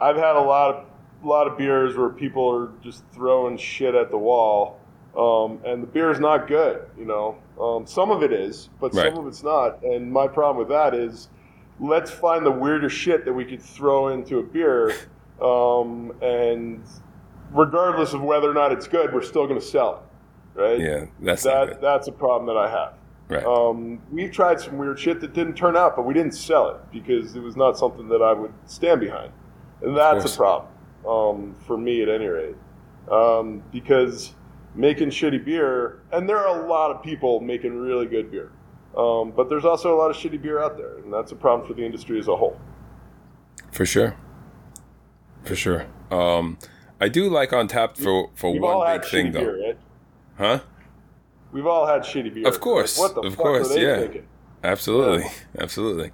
[0.00, 0.84] I've had a lot of
[1.22, 4.78] a lot of beers where people are just throwing shit at the wall,
[5.16, 6.82] um, and the beer is not good.
[6.98, 9.10] You know, um, some of it is, but Right.
[9.10, 9.82] some of it's not.
[9.82, 11.30] And my problem with that is,
[11.80, 14.92] let's find the weirdest shit that we could throw into a beer,
[15.40, 16.82] um, and
[17.52, 20.04] regardless of whether or not it's good, we're still going to sell
[20.56, 20.80] it, right?
[20.80, 22.94] Yeah, that's that that's a problem that I have.
[23.28, 23.44] Right.
[23.44, 26.80] Um, we've tried some weird shit that didn't turn out, but we didn't sell it
[26.92, 29.32] because it was not something that I would stand behind,
[29.82, 30.70] and that's a problem
[31.08, 32.56] um, for me at any rate.
[33.10, 34.34] Um, because
[34.74, 38.50] making shitty beer, and there are a lot of people making really good beer,
[38.96, 41.66] um, but there's also a lot of shitty beer out there, and that's a problem
[41.66, 42.58] for the industry as a whole.
[43.72, 44.16] For sure.
[45.44, 45.86] For sure.
[46.10, 46.58] Um,
[47.00, 49.40] I do like Untappd for for We've one big thing though.
[49.40, 49.78] beer, right?
[50.38, 50.60] Huh?
[51.54, 52.48] We've all had shitty beer.
[52.48, 53.98] Of course, Like, what the of fuck course, yeah.
[54.00, 54.26] thinking?
[54.62, 55.24] Absolutely,
[55.58, 56.10] absolutely.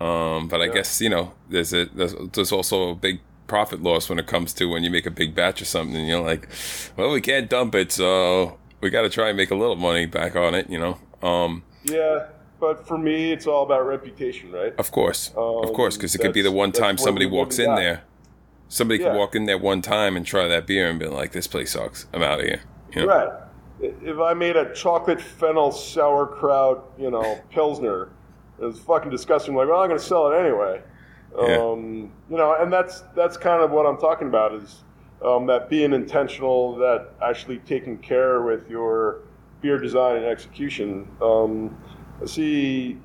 [0.00, 4.08] Um, but I guess you know there's a there's, there's also a big profit loss
[4.08, 5.96] when it comes to when you make a big batch or something.
[5.96, 6.48] And you're like,
[6.96, 10.06] well, we can't dump it, so we got to try and make a little money
[10.06, 10.70] back on it.
[10.70, 10.98] You know.
[11.28, 12.26] Um, Yeah,
[12.60, 14.74] but for me, it's all about reputation, right?
[14.78, 17.66] of course, of Um, course, because it could be the one time somebody walks in
[17.66, 17.80] die.
[17.80, 18.02] there.
[18.68, 19.10] Somebody Yeah.
[19.10, 21.72] could walk in there one time and try that beer and be like, "This place
[21.72, 22.06] sucks.
[22.12, 22.60] I'm out of here."
[22.94, 23.08] You know?
[23.08, 23.28] Right.
[23.80, 28.10] If I made a chocolate fennel sauerkraut, you know, pilsner,
[28.60, 29.54] it was fucking disgusting.
[29.54, 30.82] Like, well, I'm going to sell it anyway.
[31.36, 31.56] Yeah.
[31.58, 34.84] Um, you know, and that's that's kind of what I'm talking about is
[35.24, 39.22] um, that being intentional, that actually taking care with your
[39.60, 41.08] beer design and execution.
[41.20, 41.76] Um,
[42.22, 42.98] I see,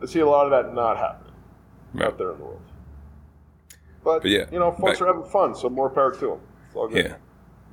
[0.00, 1.32] I see a lot of that not happening
[1.94, 2.06] Right.
[2.06, 2.60] out there in the world.
[4.04, 6.40] But, But yeah, you know, folks back- are having fun, so more power to them.
[6.68, 7.04] It's all good.
[7.06, 7.16] Yeah.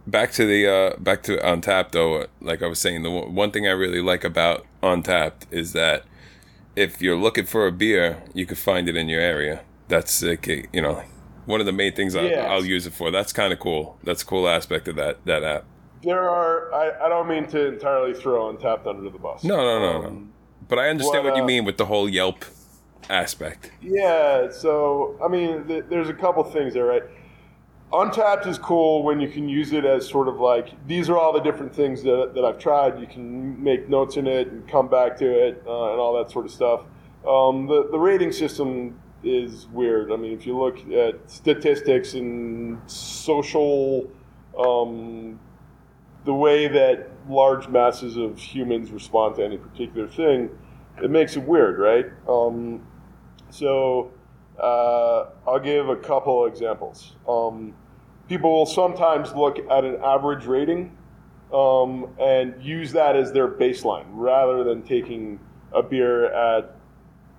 [0.07, 2.25] Back to the uh, back to Untappd though.
[2.41, 6.03] Like I was saying, the one one thing I really like about Untappd is that
[6.77, 9.61] if you're looking for a beer, you could find it in your area.
[9.89, 11.03] That's like a- you know
[11.45, 12.47] one of the main things I, Yes.
[12.49, 13.11] I'll use it for.
[13.11, 13.97] That's kind of cool.
[14.03, 15.65] That's a cool aspect of that that app.
[16.03, 16.73] There are.
[16.73, 19.43] I, I don't mean to entirely throw Untappd under the bus.
[19.43, 20.07] No, no, no, no.
[20.07, 20.33] Um,
[20.69, 22.45] But I understand what, what you uh, mean with the whole Yelp
[23.09, 23.71] aspect.
[23.81, 24.49] Yeah.
[24.51, 27.03] So I mean, th- there's a couple things there, right?
[27.91, 31.31] Untappd is cool when you can use it as sort of like these are all
[31.31, 32.99] the different things that, that I've tried.
[32.99, 36.29] You can make notes in it and come back to it uh, and all that
[36.29, 36.81] sort of stuff.
[37.25, 40.11] Um, the the rating system is weird.
[40.11, 44.09] I mean, if you look at statistics and social,
[44.57, 45.39] um,
[46.25, 50.49] the way that large masses of humans respond to any particular thing,
[51.01, 52.05] it makes it weird, right?
[52.27, 52.85] Um,
[53.49, 54.11] so
[54.61, 57.15] uh, I'll give a couple examples.
[57.27, 57.73] Um,
[58.27, 60.97] people will sometimes look at an average rating
[61.53, 65.39] um, and use that as their baseline rather than taking
[65.73, 66.75] a beer at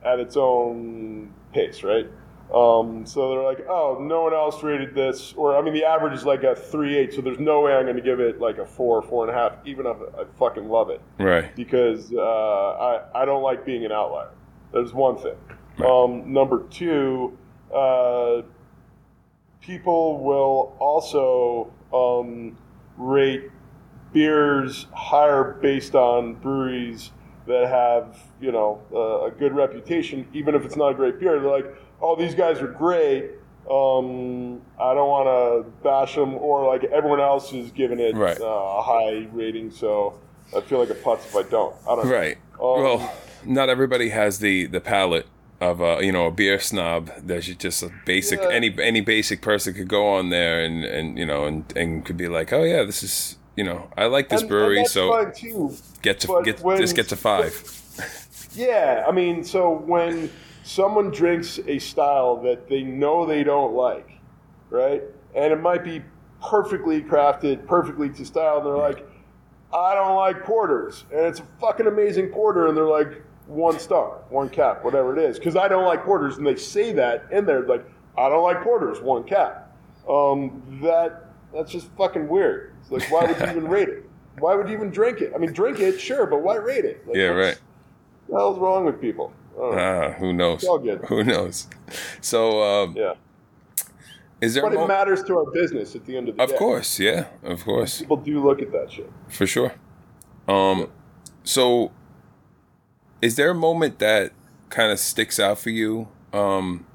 [0.05, 2.07] at its own pace, right?
[2.55, 6.15] Um, so they're like, oh, no one else rated this, or I mean, the average
[6.15, 8.57] is like a three eight, so there's no way I'm going to give it like
[8.57, 11.55] a four, four and a half, even if I fucking love it Right.
[11.57, 14.31] because uh, I, I don't like being an outlier.
[14.73, 15.35] There's one thing.
[15.85, 17.37] Um, number two,
[17.75, 18.43] uh,
[19.61, 22.57] people will also um,
[22.97, 23.51] rate
[24.13, 27.11] beers higher based on breweries
[27.47, 31.41] that have you know uh, a good reputation, even if it's not a great beer.
[31.41, 31.67] They're like,
[32.01, 33.33] oh, these guys are great.
[33.71, 35.27] Um, I don't want
[35.67, 38.41] to bash them or like everyone else is giving it Right.
[38.41, 40.19] uh, a high rating, so
[40.57, 41.75] I feel like a putz if I don't.
[41.87, 42.07] I don't.
[42.07, 42.13] know.
[42.13, 42.39] Right.
[42.55, 43.15] Um, well,
[43.45, 45.27] not everybody has the the palate
[45.61, 47.11] of a you know a beer snob.
[47.19, 48.51] There's just a basic Yeah.
[48.51, 52.17] any any basic person could go on there and and you know and and could
[52.17, 54.93] be like, oh yeah, this is you know I like this And- and brewery, that's
[54.93, 55.33] so
[56.03, 57.53] get to but get when- this gets a five.
[58.55, 60.31] Yeah, I mean, so when
[60.65, 64.09] someone drinks a style that they know they don't like,
[64.71, 65.03] right,
[65.35, 66.03] and it might be
[66.43, 69.07] perfectly crafted, perfectly to style, and they're like,
[69.73, 74.19] I don't like porters, and it's a fucking amazing porter, and they're like, one star,
[74.29, 77.47] one cap, whatever it is, because I don't like porters, and they say that in
[77.47, 77.85] there, like,
[78.17, 79.75] I don't like porters, one cap.
[80.09, 82.75] Um, that that's just fucking weird.
[82.83, 84.05] It's like, why would you even rate it?
[84.39, 85.33] Why would you even drink it?
[85.35, 87.05] I mean, drink it, sure, but why rate it?
[87.09, 87.59] Like, Yeah, right.
[88.29, 89.33] what the hell's wrong with people?
[89.57, 89.83] I don't know.
[89.83, 90.63] Ah, who knows?
[90.63, 91.05] all good.
[91.07, 91.67] Who knows?
[92.21, 93.15] So, um, yeah,
[94.41, 94.63] is there?
[94.63, 96.55] but it matters to our business at the end of the of day.
[96.55, 97.99] Of course, yeah, of course.
[97.99, 99.11] people do look at that shit.
[99.29, 99.75] For sure.
[100.47, 100.89] Um,
[101.43, 101.91] so
[103.21, 104.33] is there a moment that
[104.71, 106.09] kind of sticks out for you?
[106.33, 106.87] Um,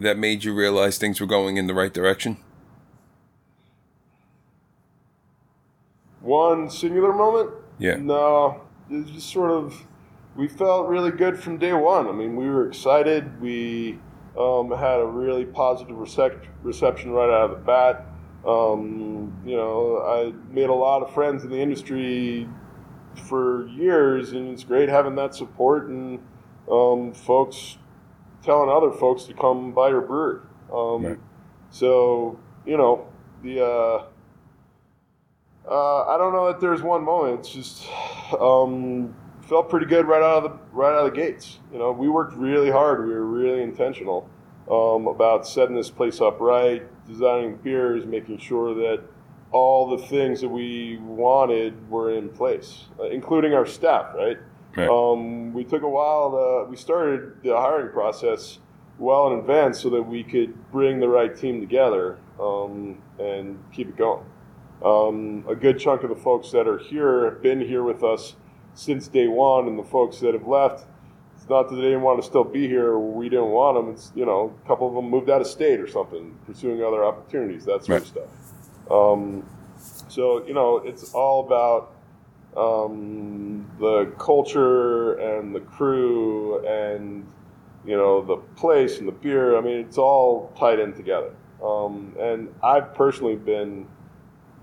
[0.00, 2.38] that made you realize things were going in the right direction?
[6.20, 7.50] One singular moment?
[7.78, 7.96] Yeah.
[7.96, 9.86] No, it's just sort of.
[10.36, 12.08] We felt really good from day one.
[12.08, 13.40] I mean, we were excited.
[13.40, 14.00] We
[14.36, 18.06] um, had a really positive recep- reception right out of the bat.
[18.44, 22.48] Um, you know, I made a lot of friends in the industry
[23.18, 26.20] for years, and it's great having that support and
[26.70, 27.78] um, folks
[28.42, 30.40] telling other folks to come buy your brewery.
[30.72, 31.18] Um, Right.
[31.70, 33.06] So, you know,
[33.42, 33.64] the.
[33.64, 34.04] Uh,
[35.68, 37.40] uh, I don't know that there's one moment.
[37.40, 37.88] It's just
[38.38, 41.58] um, felt pretty good right out of the right out of the gates.
[41.72, 43.06] You know, we worked really hard.
[43.06, 44.28] We were really intentional
[44.70, 49.04] um, about setting this place up right, designing beers, making sure that
[49.54, 54.12] all the things that we wanted were in place, uh, including our staff.
[54.14, 54.36] Right.
[54.76, 54.88] Right.
[54.88, 56.32] Um, we took a while.
[56.32, 58.58] To, we started the hiring process
[58.98, 63.88] well in advance so that we could bring the right team together um, and keep
[63.88, 64.24] it going.
[64.84, 68.34] Um, a good chunk of the folks that are here have been here with us
[68.74, 70.84] since day one, and the folks that have left,
[71.36, 73.94] it's not that they didn't want to still be here we didn't want them.
[73.94, 77.04] It's, you know, a couple of them moved out of state or something, pursuing other
[77.04, 78.43] opportunities, that sort of stuff.
[78.90, 79.48] Um,
[80.08, 81.92] so, you know, it's all about
[82.56, 87.26] um, the culture and the crew and,
[87.86, 89.56] you know, the place and the beer.
[89.56, 91.34] I mean, it's all tied in together.
[91.62, 93.86] Um, and I've personally been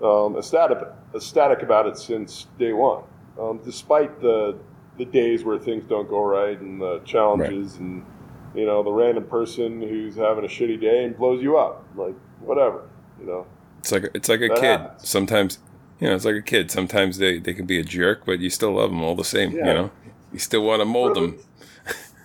[0.03, 0.77] um, ecstatic,
[1.15, 3.03] ecstatic about it since day one,
[3.39, 4.57] um, despite the
[4.97, 8.05] the days where things don't go right and the challenges and
[8.53, 12.13] you know the random person who's having a shitty day and blows you up, like
[12.39, 13.47] whatever, you know.
[13.81, 14.79] It's like it's like a That kid.
[14.79, 15.09] happens.
[15.09, 15.59] Sometimes,
[15.99, 16.69] you know, it's like a kid.
[16.71, 19.51] Sometimes they they can be a jerk, but you still love them all the same.
[19.51, 19.91] You know,
[20.31, 21.35] you still want to mold them.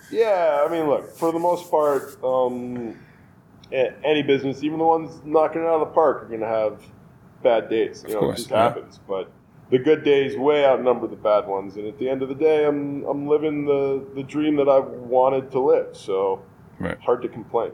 [0.09, 2.95] Yeah, I mean, look, for the most part, um,
[3.71, 6.81] any business, even the ones knocking it out of the park, are going to have
[7.43, 8.05] bad days.
[8.07, 8.63] You know, course, it just yeah.
[8.63, 8.99] happens.
[9.05, 9.29] But
[9.69, 11.75] the good days way outnumber the bad ones.
[11.75, 14.87] And at the end of the day, I'm I'm living the the dream that I've
[14.87, 15.97] wanted to live.
[15.97, 16.41] So
[16.79, 16.97] Right.
[16.99, 17.71] hard to complain.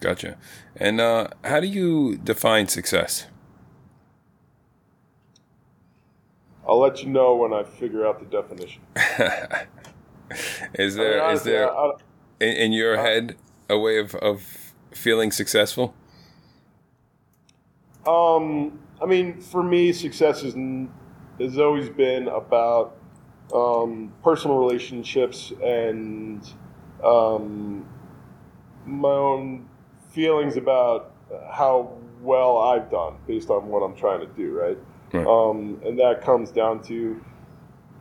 [0.00, 0.38] Gotcha.
[0.76, 3.26] And uh, how do you define success?
[6.66, 8.82] I'll let you know when I figure out the definition.
[10.74, 11.92] Is I mean, there is honestly, there I- I-
[12.40, 13.36] in, in your head
[13.68, 15.94] a way of, of feeling successful?
[18.06, 20.54] Um, I mean, for me, success is,
[21.38, 22.96] has always been about
[23.52, 26.48] um, personal relationships and
[27.04, 27.86] um,
[28.86, 29.68] my own
[30.10, 31.12] feelings about
[31.50, 34.78] how well I've done based on what I'm trying to do, right?
[35.12, 35.26] Right.
[35.26, 37.20] Um, and that comes down to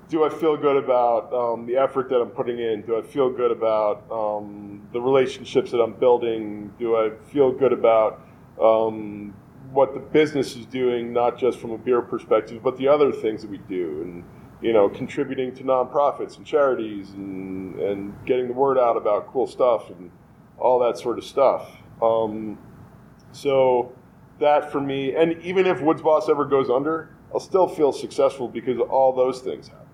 [0.10, 2.82] do I feel good about um, the effort that I'm putting in?
[2.82, 6.74] Do I feel good about um, the relationships that I'm building?
[6.80, 8.20] Do I feel good about
[8.60, 9.36] um,
[9.72, 13.44] what the business is doing, not just from a beer perspective, but the other things
[13.44, 14.24] that we do, and
[14.62, 19.46] you know, contributing to nonprofits and charities, and and getting the word out about cool
[19.46, 20.10] stuff and
[20.58, 21.70] all that sort of stuff.
[22.02, 22.58] Um,
[23.32, 23.94] so
[24.40, 28.48] that for me, and even if Woods Boss ever goes under, I'll still feel successful
[28.48, 29.86] because all those things happen.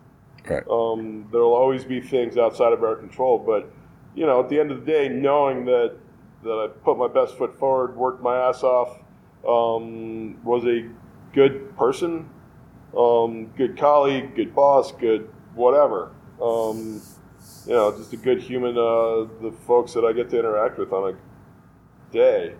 [0.47, 0.63] Right.
[0.69, 3.71] Um, there'll always be things outside of our control, but
[4.15, 5.95] you know, at the end of the day, knowing that
[6.43, 8.99] that I put my best foot forward, worked my ass off,
[9.47, 10.87] um, was a
[11.33, 12.29] good person,
[12.95, 16.11] um, good colleague, good boss, good whatever.
[16.39, 17.01] Um,
[17.65, 18.77] you know, just a good human.
[18.77, 21.17] Uh, the folks that I get to interact with on a
[22.15, 22.55] day,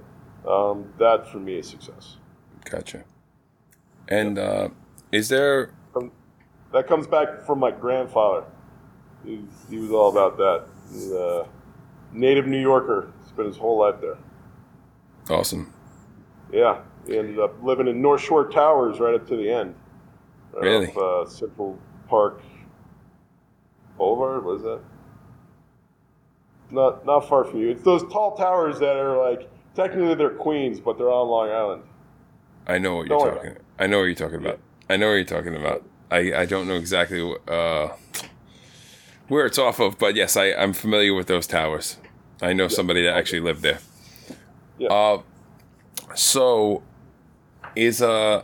[0.48, 2.18] um, that for me is success.
[2.66, 3.04] Gotcha.
[4.08, 4.70] And uh,
[5.12, 5.74] is there?
[5.94, 6.12] From,
[6.74, 8.44] that comes back from my grandfather.
[9.26, 10.66] He, he was all about that.
[10.92, 11.48] He's a
[12.12, 13.12] native New Yorker.
[13.28, 14.18] Spent his whole life there.
[15.30, 15.74] Awesome.
[16.52, 19.76] Yeah, he ended up living in North Shore Towers right up to the end.
[20.54, 20.88] Right Really?
[20.88, 22.42] Off, uh, Central Park
[23.98, 24.46] Boulevard.
[24.46, 24.80] What is that?
[26.76, 27.70] Not not far from you.
[27.70, 31.84] It's those tall towers that are like technically they're Queens, but they're on Long Island.
[32.68, 33.64] I know what you're Don't worry talking.
[33.80, 34.60] I know what you're talking about.
[34.90, 35.84] I know what you're talking about.
[36.12, 37.90] I, I don't know exactly uh,
[39.28, 41.98] where it's off of, but yes, I, I'm familiar with those towers.
[42.42, 43.80] I know somebody that actually lived there.
[44.78, 44.90] Yeah.
[44.90, 45.22] Uh,
[46.14, 46.84] so
[47.76, 48.44] is uh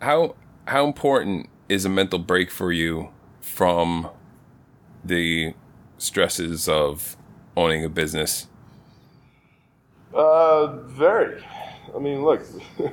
[0.00, 0.34] how
[0.66, 3.10] how important is a mental break for you
[3.40, 4.08] from
[5.04, 5.54] the
[5.98, 7.16] stresses of
[7.56, 8.48] owning a business?
[10.14, 11.42] Uh, very.
[11.94, 12.42] I mean, look.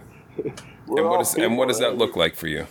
[0.97, 2.65] And what is and people, what does that look like for you?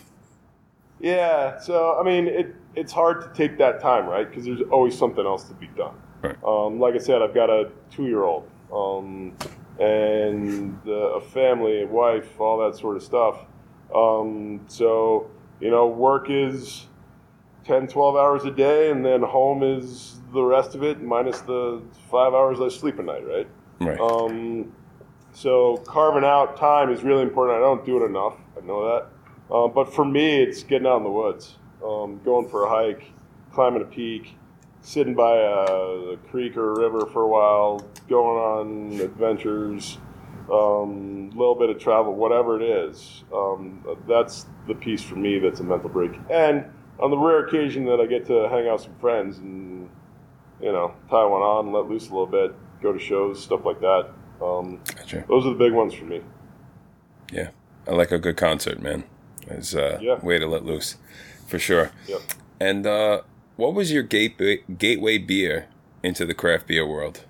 [1.01, 4.29] Yeah, so I mean, it it's hard to take that time, right?
[4.29, 5.95] Because there's always something else to be done.
[6.23, 6.37] Right.
[6.45, 9.37] Um, like I said, I've got a two-year-old, um,
[9.79, 13.45] and uh, a family, a wife, all that sort of stuff.
[13.95, 15.31] Um, so
[15.61, 16.87] you know, work is
[17.65, 21.83] 10, 12 hours a day, and then home is the rest of it, minus the
[22.11, 23.49] five hours I sleep at night, right?
[23.81, 24.01] Right.
[24.01, 24.73] Um,
[25.33, 27.59] so carving out time is really important.
[27.59, 28.35] I don't do it enough.
[28.57, 29.55] I know that.
[29.55, 33.13] Um, but for me, it's getting out in the woods, um, going for a hike,
[33.53, 34.37] climbing a peak,
[34.83, 39.99] sitting by a, a creek or a river for a while, going on adventures,
[40.49, 43.25] a um, little bit of travel, whatever it is.
[43.35, 46.13] Um, that's the piece for me that's a mental break.
[46.31, 46.65] And
[46.99, 49.89] on the rare occasion that I get to hang out with some friends and
[50.61, 53.81] you know tie one on, let loose a little bit, go to shows, stuff like
[53.81, 54.11] that.
[54.43, 55.25] Um, Gotcha.
[55.29, 56.21] those are the big ones for me.
[57.33, 57.49] Yeah,
[57.87, 59.05] I like a good concert, man.
[59.49, 60.19] It's a Yeah.
[60.25, 60.97] way to let loose,
[61.47, 61.91] for sure.
[62.07, 62.21] Yep.
[62.61, 63.23] And uh,
[63.57, 65.67] what was your gateway gateway beer
[66.03, 67.25] into the craft beer world?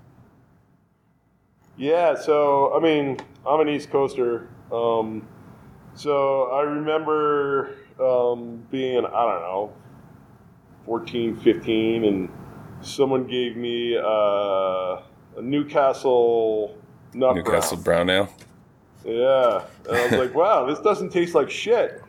[1.76, 4.48] Yeah, so I mean, I'm an East Coaster.
[4.72, 5.26] Um,
[5.94, 9.72] so I remember um, being, I don't know,
[10.84, 12.28] 14, 15, and
[12.80, 16.76] someone gave me uh, a Newcastle
[17.14, 18.06] nut Newcastle brown.
[18.06, 18.32] Brown Ale.
[19.04, 22.02] Yeah, and I was like, wow, this doesn't taste like shit.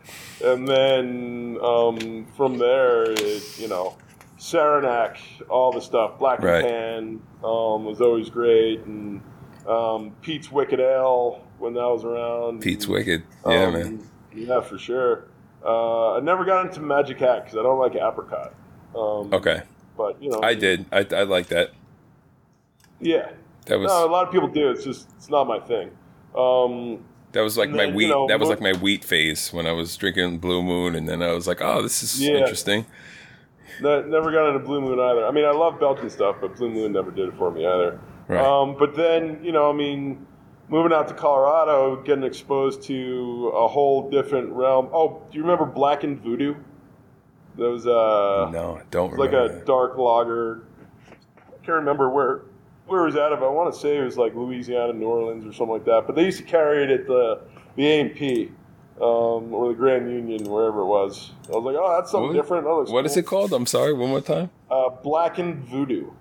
[0.43, 3.97] And then um, from there, it, you know,
[4.37, 5.17] Saranac,
[5.49, 6.63] all the stuff, Black Right.
[6.63, 9.21] and Tan um, was always great, and
[9.67, 12.61] um, Pete's Wicked Ale when that was around.
[12.61, 13.23] Pete's Wicked.
[13.45, 14.09] Yeah, Um, man.
[14.33, 15.25] Yeah, for sure.
[15.63, 18.53] Uh, I never got into Magic Hat because I don't like apricot.
[18.95, 19.61] Um, Okay,
[19.97, 20.85] But you know, I did.
[20.91, 21.71] I, I like that.
[22.99, 23.31] Yeah.
[23.65, 24.69] That was No, a lot of people do.
[24.71, 25.91] It's just it's not my thing.
[26.35, 27.03] Um,
[27.33, 28.07] that was like my then, you wheat.
[28.09, 31.21] know, that was like my wheat phase when I was drinking Blue Moon, and then
[31.21, 32.37] I was like, oh, this is Yeah.
[32.37, 32.85] interesting.
[33.81, 35.25] Ne- never got into Blue Moon either.
[35.25, 37.99] I mean, I love Belgian stuff, but Blue Moon never did it for me either.
[38.27, 38.43] Right.
[38.43, 40.25] Um, but then, you know, I mean,
[40.69, 44.89] moving out to Colorado, getting exposed to a whole different realm.
[44.93, 46.55] Oh, do you remember Blackened Voodoo?
[47.57, 49.65] That was uh, no, I don't like a that.
[49.65, 50.63] dark lager.
[51.09, 52.43] I can't remember where
[52.87, 53.43] where it was out of.
[53.43, 56.03] I want to say it was like Louisiana, New Orleans, or something like that.
[56.07, 57.41] But they used to carry it at the
[57.75, 58.51] the A and P
[59.01, 61.31] um, or the Grand Union, wherever it was.
[61.47, 62.63] I was like, oh, that's something What- different.
[62.65, 63.19] That What is cool.
[63.19, 63.53] it called?
[63.53, 63.93] I'm sorry.
[63.93, 64.49] One more time.
[64.71, 66.11] Uh, Blackened Voodoo.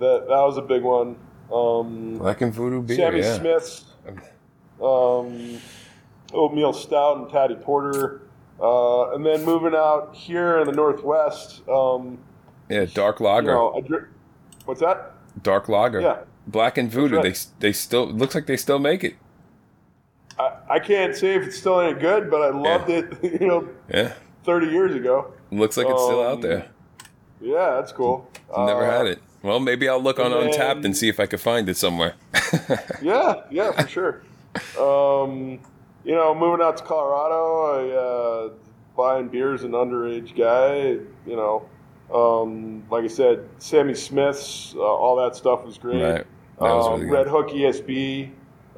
[0.00, 1.16] That that was a big one.
[1.54, 2.96] Um, Blackened Voodoo beer.
[2.96, 3.38] Sammy yeah.
[3.38, 3.84] Smith's,
[4.82, 5.58] um,
[6.32, 8.22] Oatmeal Stout and Taddy Porter,
[8.60, 11.62] uh, and then moving out here in the Northwest.
[11.68, 12.18] Um,
[12.68, 13.52] Yeah, dark you lager.
[13.52, 14.04] know, I drink.
[14.64, 15.12] What's that?
[15.42, 16.00] dark lager.
[16.00, 16.18] Yeah.
[16.46, 17.16] Blackened Voodoo.
[17.16, 17.22] right.
[17.60, 19.14] They they still looks like they still make it.
[20.38, 23.12] I, I can't say if it's still any good, but I loved it.
[23.40, 24.12] You know, Yeah.
[24.44, 25.32] thirty years ago.
[25.50, 26.68] Looks like it's still out Um, there.
[27.40, 28.28] Yeah, that's cool.
[28.56, 29.18] Never Uh, had it.
[29.44, 32.14] Well, maybe I'll look on and Untappd and see if I can find it somewhere.
[33.02, 34.22] Yeah, yeah, for sure.
[34.80, 35.58] Um,
[36.04, 38.50] you know, moving out to Colorado, I uh,
[38.96, 40.98] buying beers an underage guy.
[41.26, 41.68] You know,
[42.12, 46.02] um, like I said, Sammy Smith's, uh, all that stuff was great.
[46.02, 46.26] Right.
[46.58, 47.26] Was Um, really good.
[47.26, 48.30] Redhook ESB,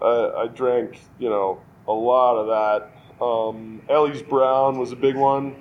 [0.03, 3.25] uh, I drank, you know, a lot of that.
[3.25, 5.55] Um, Ellie's Brown was a big one.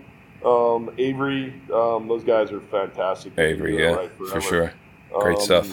[0.43, 3.37] Um, Avery, um, those guys are fantastic.
[3.37, 4.73] Avery, yeah, right for sure.
[5.21, 5.71] Great um, stuff.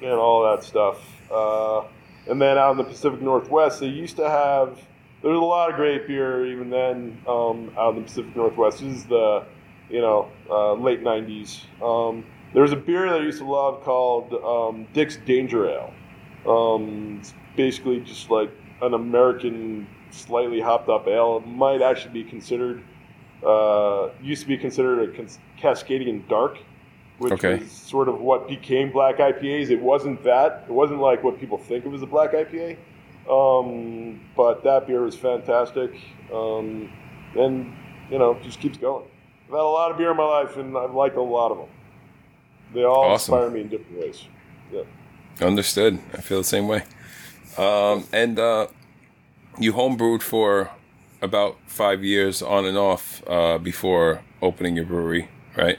[0.00, 0.98] and all that stuff.
[1.30, 1.82] Uh,
[2.28, 4.78] and then out in the Pacific Northwest, they used to have.
[5.22, 8.80] There was a lot of great beer even then um, out in the Pacific Northwest.
[8.80, 9.44] This is the
[9.92, 11.64] you know, uh, late '90s.
[11.82, 15.92] Um, there was a beer that I used to love called um, Dick's Danger Ale.
[16.46, 18.50] Um, it's basically just like
[18.80, 21.42] an American, slightly hopped up ale.
[21.44, 22.82] It might actually be considered,
[23.46, 26.58] uh, used to be considered a Cas- Cascadian Dark,
[27.18, 27.58] which Okay.
[27.58, 29.70] was sort of what became black IPAs.
[29.70, 30.64] It wasn't that.
[30.68, 32.76] It wasn't like what people think of as a black IPA.
[33.30, 35.94] Um, but that beer was fantastic.
[36.32, 36.90] Um,
[37.36, 37.72] and,
[38.10, 39.04] you know, just keeps going.
[39.46, 41.58] I've had a lot of beer in my life, and I've liked a lot of
[41.58, 41.68] them.
[42.74, 43.34] They all Awesome.
[43.34, 44.24] inspire me in different ways.
[44.72, 44.82] Yeah.
[45.40, 45.98] Understood.
[46.14, 46.82] I feel the same way.
[47.58, 48.66] Um, and uh,
[49.58, 50.70] you homebrewed for
[51.20, 55.78] about five years on and off uh, before opening your brewery, right?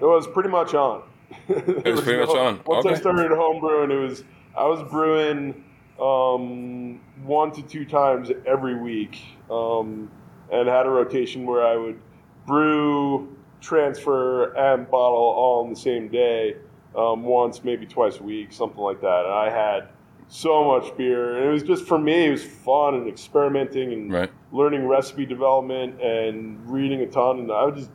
[0.00, 1.02] It was pretty much on.
[1.48, 2.60] it was pretty much on.
[2.66, 4.24] Once I started homebrewing, it was
[4.56, 5.64] I was brewing
[6.00, 9.20] um, one to two times every week,
[9.50, 10.10] um,
[10.52, 12.00] and had a rotation where I would
[12.46, 16.56] brew, transfer, and bottle all on the same day,
[16.96, 19.24] um, once maybe twice a week, something like that.
[19.24, 19.88] And I had
[20.28, 24.12] so much beer, and it was just for me, it was fun and experimenting and
[24.12, 24.30] Right.
[24.52, 27.90] learning recipe development and reading a ton, and I would just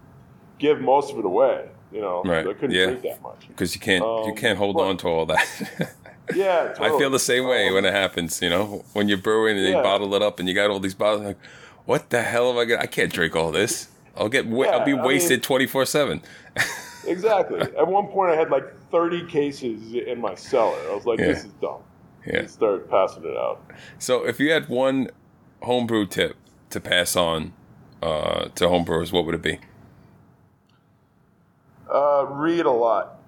[0.58, 1.70] give most of it away.
[1.92, 2.86] You know, Right, I couldn't yeah.
[2.86, 3.48] drink that much.
[3.48, 5.46] Because you can't you Um, can't hold but- on to all that.
[6.36, 8.40] Yeah, I feel the same way when it happens.
[8.40, 9.82] You know, when you're brewing and you Yeah.
[9.82, 11.24] bottle it up and you got all these bottles.
[11.26, 11.38] Like,
[11.86, 12.82] what the hell am I gonna?
[12.84, 13.88] I can't drink all this.
[14.16, 14.46] I'll get.
[14.46, 16.22] Wa- I'll be Yeah, wasted twenty four seven.
[17.08, 17.62] exactly.
[17.62, 20.78] At one point, I had like 30 cases in my cellar.
[20.92, 21.28] I was like, Yeah.
[21.30, 21.82] "This is dumb."
[22.28, 22.40] Yeah.
[22.42, 23.62] And started passing it out.
[23.98, 25.10] So, if you had one
[25.64, 26.36] homebrew tip
[26.70, 27.54] to pass on
[28.04, 29.58] uh, to homebrewers, what would it be?
[31.92, 33.20] Uh, read a lot.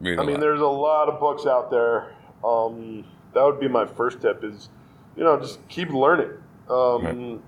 [0.00, 0.40] Read I a mean, lot.
[0.40, 2.14] there's a lot of books out there.
[2.44, 3.04] Um,
[3.34, 4.68] that would be my first tip: is
[5.16, 6.30] you know just keep learning.
[6.68, 7.40] Um, Right.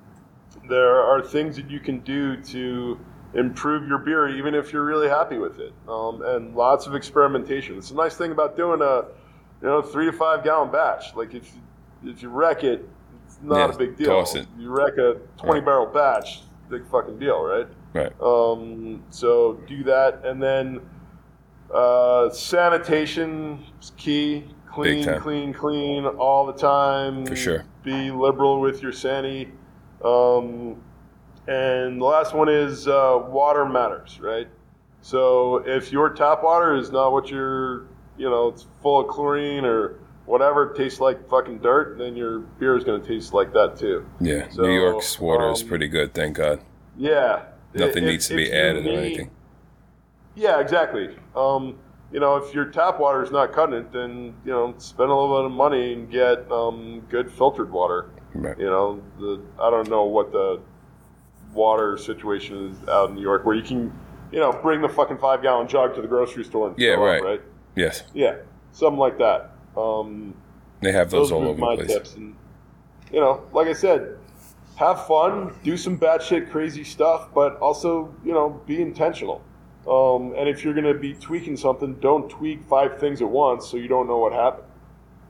[0.68, 2.98] There are things that you can do to
[3.34, 5.72] improve your beer, even if you're really happy with it.
[5.88, 7.78] Um, and lots of experimentation.
[7.78, 9.04] It's a nice thing about doing a
[9.62, 11.14] you know three to five gallon batch.
[11.16, 11.50] Like if
[12.04, 12.86] if you wreck it,
[13.26, 14.24] it's not Yeah, a big deal.
[14.58, 15.64] You wreck a 20 Right.
[15.64, 17.66] barrel batch, big fucking deal, right?
[17.92, 18.12] Right.
[18.20, 20.80] Um, so do that, and then
[21.72, 24.44] uh, sanitation is key.
[24.72, 27.26] Clean, clean, clean all the time.
[27.26, 27.64] For sure.
[27.82, 29.48] Be liberal with your sani.
[30.02, 30.82] Um,
[31.46, 34.48] and the last one is uh, water matters, right?
[35.02, 37.86] So if your tap water is not what you're,
[38.16, 42.38] you know, it's full of chlorine or whatever, it tastes like fucking dirt, then your
[42.38, 44.06] beer is going to taste like that too.
[44.20, 44.48] Yeah.
[44.50, 46.14] So, New York's water is um, pretty good.
[46.14, 46.60] Thank God.
[46.96, 47.42] Yeah.
[47.74, 49.30] Nothing If- needs to be added or anything.
[50.34, 51.14] Yeah, exactly.
[51.36, 51.78] Um,
[52.10, 55.14] you know, if your tap water is not cutting it, then you know, spend a
[55.14, 58.10] little bit of money and get um, good filtered water.
[58.34, 58.58] Right.
[58.58, 60.60] You know, the I don't know what the
[61.52, 63.92] water situation is out in New York, where you can,
[64.30, 67.18] you know, bring the fucking five gallon jug to the grocery store and Yeah, right.
[67.18, 67.40] up, right?
[67.76, 68.04] Yes.
[68.14, 68.36] Yeah,
[68.72, 69.50] something like that.
[69.76, 70.34] Um,
[70.80, 71.94] They have those, those all over my the place.
[71.96, 72.34] tips, and
[73.10, 74.16] you know, like I said,
[74.82, 79.42] have fun, do some batshit crazy stuff, but also you know, be intentional.
[79.86, 83.66] Um, and if you're going to be tweaking something, don't tweak five things at once
[83.68, 84.68] so you don't know what happened.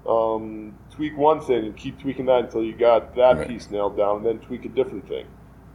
[0.07, 3.49] Um, tweak one thing and keep tweaking that until you got that Right.
[3.49, 5.27] piece nailed down, and then tweak a different thing.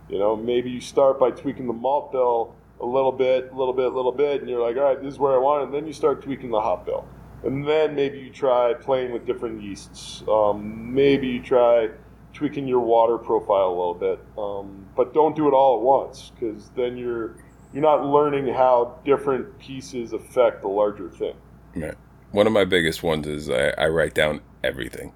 [0.10, 3.74] You know, maybe you start by tweaking the malt bill a little bit, a little
[3.74, 5.66] bit, a little bit, and you're like, all right, this is where I want it.
[5.66, 7.06] And then you start tweaking the hop bill.
[7.44, 10.24] And then maybe you try playing with different yeasts.
[10.28, 11.90] Um, maybe you try
[12.38, 14.20] tweaking your water profile a little bit.
[14.38, 17.36] Um, but don't do it all at once because then you're
[17.74, 21.36] you're not learning how different pieces affect the larger thing.
[21.76, 21.96] Right.
[22.32, 25.14] One of my biggest ones is I, I write down everything.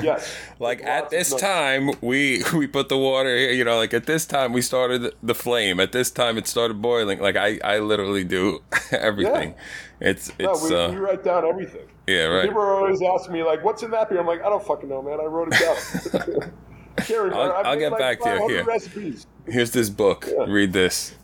[0.00, 0.34] Yes.
[0.60, 3.36] Like Lots at this time, we we put the water.
[3.36, 5.80] here, You know, like at this time we started the flame.
[5.80, 7.18] At this time it started boiling.
[7.18, 8.60] Like I I literally do
[8.92, 9.54] everything.
[10.00, 10.08] Yeah.
[10.10, 11.88] It's No, it's we, uh, we write down everything.
[12.08, 12.48] Yeah right.
[12.48, 14.88] People are always asking me like, "What's in that beer?" I'm like, "I don't fucking
[14.88, 15.20] know, man.
[15.20, 16.52] I wrote it down."
[17.32, 18.64] I'll- I'll get like, back to you here.
[18.64, 19.26] Recipes.
[19.46, 20.28] Here's this book.
[20.28, 20.44] Yeah.
[20.48, 21.14] Read this.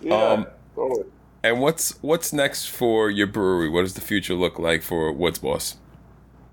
[0.00, 0.14] Yeah.
[0.14, 1.06] Um, totally.
[1.42, 3.68] And what's what's next for your brewery?
[3.68, 5.76] What does the future look like for Woods Boss?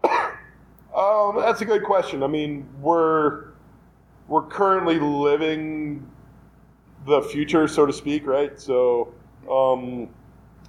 [0.94, 2.22] Um, that's a good question.
[2.22, 3.46] I mean, we're
[4.28, 6.06] we're currently living
[7.06, 8.60] the future, so to speak, right?
[8.60, 9.14] So,
[9.50, 10.10] um,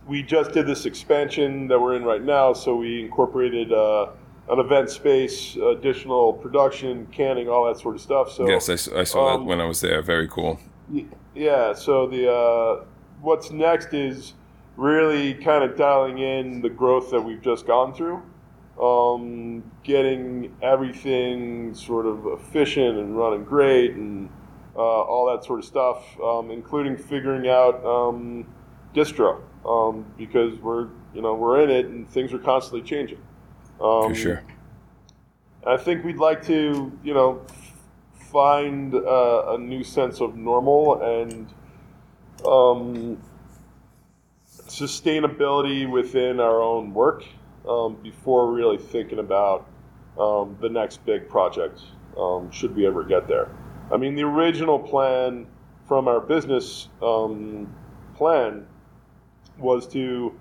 [0.06, 2.52] we just did this expansion that we're in right now.
[2.52, 4.10] So we incorporated uh,
[4.48, 8.32] an event space, additional production, canning, all that sort of stuff.
[8.32, 10.02] So yes, I saw um, that when I was there.
[10.02, 10.58] Very cool.
[11.34, 11.72] Yeah.
[11.72, 12.84] So the uh,
[13.20, 14.34] what's next is
[14.76, 18.22] really kind of dialing in the growth that we've just gone through,
[18.80, 24.28] um, getting everything sort of efficient and running great, and
[24.74, 28.46] uh, all that sort of stuff, um, including figuring out um,
[28.94, 33.20] distro um, because we're you know we're in it and things are constantly changing.
[33.80, 34.42] Um, For sure.
[35.66, 37.44] I think we'd like to you know
[38.32, 41.46] find uh, a new sense of normal and
[42.46, 43.22] um,
[44.46, 47.24] sustainability within our own work
[47.68, 49.68] um, before really thinking about
[50.18, 51.80] um, the next big project.
[52.18, 53.50] Um, should we ever get there?
[53.92, 55.46] I mean, the original plan
[55.86, 57.72] from our business um,
[58.14, 58.66] plan
[59.62, 60.38] was to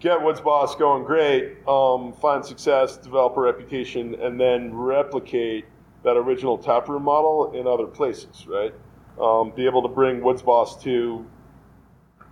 [0.00, 5.64] get Woods Boss going great, um, find success, develop a reputation, and then replicate
[6.02, 8.72] that original taproom model in other places, right?
[9.20, 11.26] Um, be able to bring Woods Boss to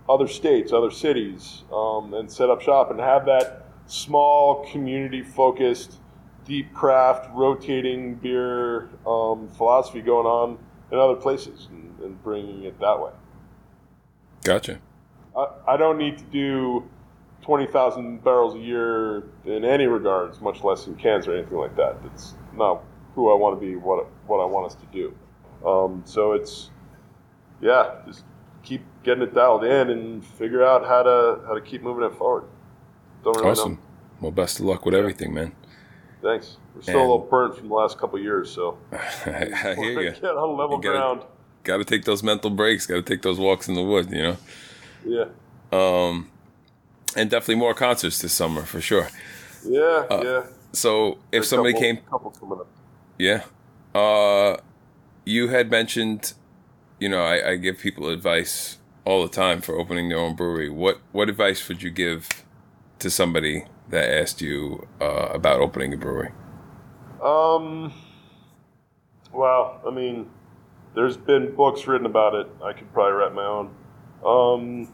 [0.07, 5.99] other states, other cities, um, and set up shop and have that small community focused,
[6.45, 10.59] deep craft, rotating beer um, philosophy going on
[10.91, 13.11] in other places and, and bringing it that way.
[14.43, 14.79] Gotcha.
[15.37, 16.83] I, I don't need to do
[17.41, 22.01] 20,000 barrels a year in any regards, much less in cans or anything like that.
[22.03, 22.81] That's not
[23.13, 25.15] who I want to be, what, what I want us to do.
[25.67, 26.71] Um, so it's,
[27.61, 28.23] yeah, just
[28.63, 32.13] keep getting it dialed in and figure out how to how to keep moving it
[32.15, 32.43] forward.
[33.23, 33.73] Don't really Awesome.
[33.73, 33.79] know.
[34.21, 35.53] Well, best of luck with everything, man.
[36.21, 36.57] Thanks.
[36.75, 39.75] We're still And- a little burnt from the last couple of years, so I, I
[39.75, 40.11] hear you.
[40.11, 41.21] get on level You gotta- ground.
[41.63, 42.85] Got to take those mental breaks.
[42.85, 44.11] Got to take those walks in the woods.
[44.11, 44.37] You know.
[45.05, 45.25] Yeah,
[45.71, 46.29] Um,
[47.15, 49.07] and definitely more concerts this summer for sure.
[49.63, 50.43] yeah, Uh, yeah.
[50.73, 52.67] So if somebody couple- came, couple coming up.
[53.17, 53.43] yeah,
[53.93, 54.57] uh,
[55.25, 56.33] you had mentioned,
[56.99, 60.69] you know, I, I give people advice all the time for opening their own brewery.
[60.69, 62.27] What what advice would you give
[62.99, 66.31] to somebody that asked you uh, about opening a brewery?
[67.23, 67.93] Um,
[69.31, 70.29] well, I mean,
[70.95, 72.47] there's been books written about it.
[72.63, 73.69] I could probably write my own.
[74.23, 74.87] Um,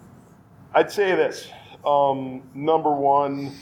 [0.73, 1.49] I'd say this.
[1.85, 3.53] Um, number one,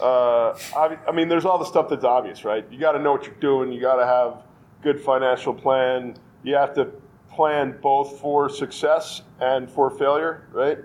[0.00, 2.64] uh, I, I mean, there's all the stuff that's obvious, right?
[2.70, 3.72] You got to know what you're doing.
[3.72, 4.42] You got to have
[4.82, 6.16] good financial plan.
[6.42, 6.90] You have to
[7.30, 10.78] plan both for success and for failure, right?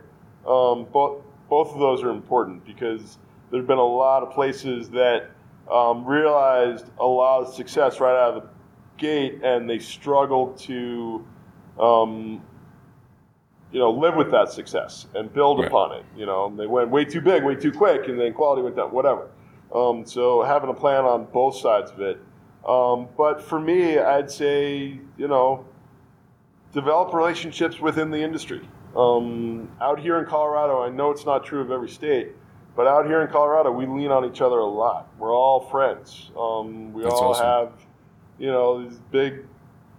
[0.48, 3.18] Um, both both of those are important because
[3.52, 5.32] there've been a lot of places that
[5.70, 8.50] um, realized a lot of success right out of the
[8.98, 11.26] gate, and they struggled to,
[11.80, 12.42] um,
[13.72, 15.68] you know, live with that success and build Right.
[15.68, 16.04] upon it.
[16.18, 18.92] You know, they went way too big, way too quick, and then quality went down.
[18.92, 19.28] Whatever.
[19.74, 22.20] Um, so having a plan on both sides of it.
[22.68, 25.66] Um, but for me, I'd say, you know,
[26.74, 28.62] develop relationships within the industry.
[28.96, 32.30] Um, out here in Colorado, I know it's not true of every state,
[32.76, 35.08] but out here in Colorado, we lean on each other a lot.
[35.20, 36.32] We're all friends.
[36.38, 37.46] Um, we That's all awesome.
[37.46, 37.72] have,
[38.40, 39.46] you know, these big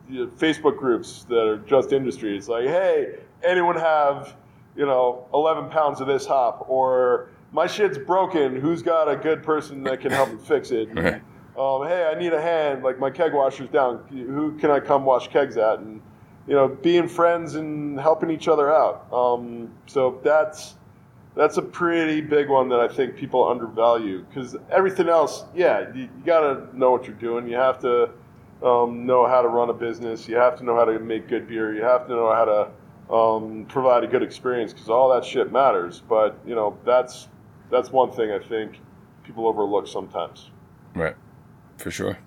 [0.08, 2.36] you know, Facebook groups that are just industry.
[2.36, 4.34] It's like, hey, anyone have,
[4.76, 6.66] you know, 11 pounds of this hop?
[6.68, 8.56] Or my shit's broken.
[8.60, 10.88] Who's got a good person that can help me fix it?
[10.94, 11.82] Right.
[11.82, 12.82] um, hey, I need a hand.
[12.82, 14.04] Like my keg washer's down.
[14.08, 15.80] Who can I come wash kegs at?
[15.80, 16.00] And
[16.46, 19.12] you know, being friends and helping each other out.
[19.12, 20.74] Um, so that's
[21.36, 26.02] that's a pretty big one that I think people undervalue because everything else, yeah, you,
[26.02, 27.48] you got to know what you're doing.
[27.48, 28.10] You have to
[28.64, 30.28] um, know how to run a business.
[30.28, 31.74] You have to know how to make good beer.
[31.74, 32.70] You have to know how to
[33.10, 36.02] um, provide a good experience because all that shit matters.
[36.08, 37.28] But you know, that's
[37.70, 38.80] that's one thing I think
[39.24, 40.50] people overlook sometimes.
[40.94, 41.16] Right,
[41.76, 42.18] for sure.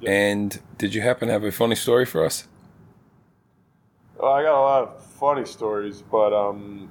[0.00, 0.10] Yeah.
[0.10, 2.46] And did you happen to have a funny story for us?
[4.20, 6.90] Oh, I got a lot of funny stories, but um,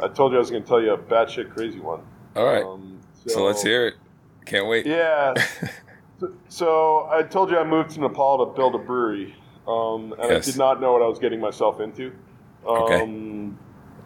[0.00, 2.00] I told you I was going to tell you a batshit crazy one.
[2.36, 3.94] All right, Um, so let's hear it.
[4.46, 4.86] Can't wait.
[4.86, 5.34] Yeah.
[6.20, 9.34] so, so I told you I moved to Nepal to build a brewery,
[9.66, 10.48] um, and Yes.
[10.48, 12.12] I did not know what I was getting myself into.
[12.64, 13.02] Okay.
[13.02, 13.58] Um,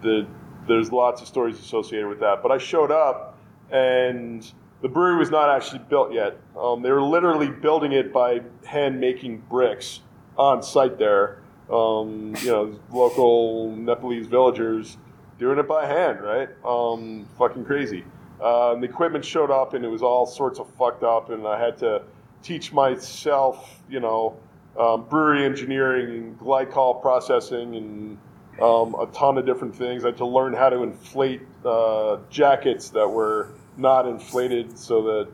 [0.02, 0.26] the,
[0.66, 3.38] there's lots of stories associated with that, but I showed up,
[3.70, 4.50] and
[4.82, 6.38] the brewery was not actually built yet.
[6.59, 10.00] Um, they were literally building it by hand making bricks
[10.36, 11.38] on site there.
[11.70, 14.98] Um, you know, local Nepalese villagers
[15.38, 16.48] doing it by hand, right?
[16.64, 18.04] Um, fucking crazy.
[18.40, 21.59] Uh, the equipment showed up, and it was all sorts of fucked up, and I
[21.59, 22.02] had to
[22.42, 24.36] teach myself, you know,
[24.79, 28.18] um, brewery engineering and glycol processing and
[28.61, 30.05] um, a ton of different things.
[30.05, 35.29] I had to learn how to inflate uh, jackets that were not inflated so that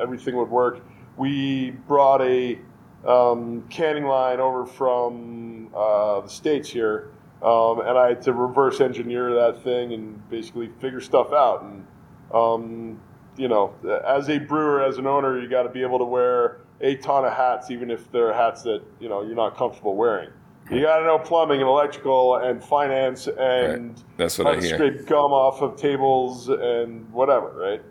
[0.00, 0.84] everything would work.
[1.16, 2.58] We brought a
[3.04, 7.10] um, canning line over from uh, the states here,
[7.42, 11.62] um, and I had to reverse engineer that thing and basically figure stuff out.
[11.62, 11.86] And
[12.32, 13.00] um,
[13.36, 13.74] you know,
[14.04, 17.24] as a brewer, as an owner, you got to be able to wear a ton
[17.24, 20.30] of hats, even if they're hats that you know you're not comfortable wearing.
[20.70, 24.04] You got to know plumbing and electrical and finance and Right.
[24.18, 24.74] That's what how I to hear.
[24.74, 27.82] scrape gum off of tables and whatever, right?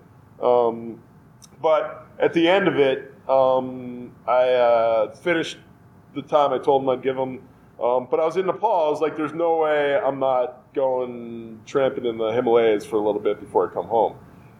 [0.43, 1.01] Um,
[1.59, 5.57] but at the end of it, um, I uh, finished
[6.13, 7.41] the time I told him I'd give him.
[7.81, 8.88] Um, but I was in Nepal.
[8.88, 13.01] I was like, "There's no way I'm not going tramping in the Himalayas for a
[13.01, 14.15] little bit before I come home."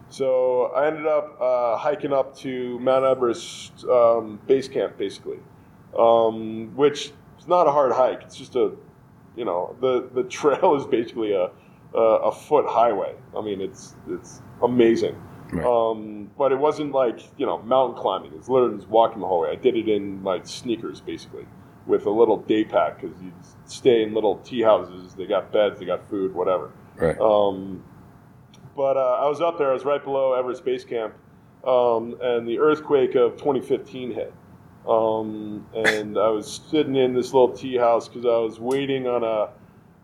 [0.10, 5.39] So I ended up uh, hiking up to Mount Everest um, base camp, basically,
[5.97, 8.24] um, which is not a hard hike.
[8.24, 8.72] It's just a,
[9.36, 11.49] you know, the the trail is basically a
[11.93, 13.16] a, a foot highway.
[13.36, 15.16] I mean, it's it's amazing.
[15.51, 15.66] Right.
[15.66, 18.34] Um, but it wasn't like you know mountain climbing.
[18.36, 19.49] It's literally just walking the whole way.
[19.51, 21.45] I did it in like sneakers, basically,
[21.86, 23.32] with a little day pack because you
[23.66, 25.16] stay in little tea houses.
[25.16, 26.72] They got beds, they got food, whatever.
[26.95, 27.18] Right.
[28.78, 29.71] But uh, I was up there.
[29.71, 31.15] I was right below Everest Base Camp,
[31.65, 34.32] um, and the earthquake of 2015 hit.
[34.88, 39.23] Um, and I was sitting in this little tea house because I was waiting on
[39.23, 39.49] a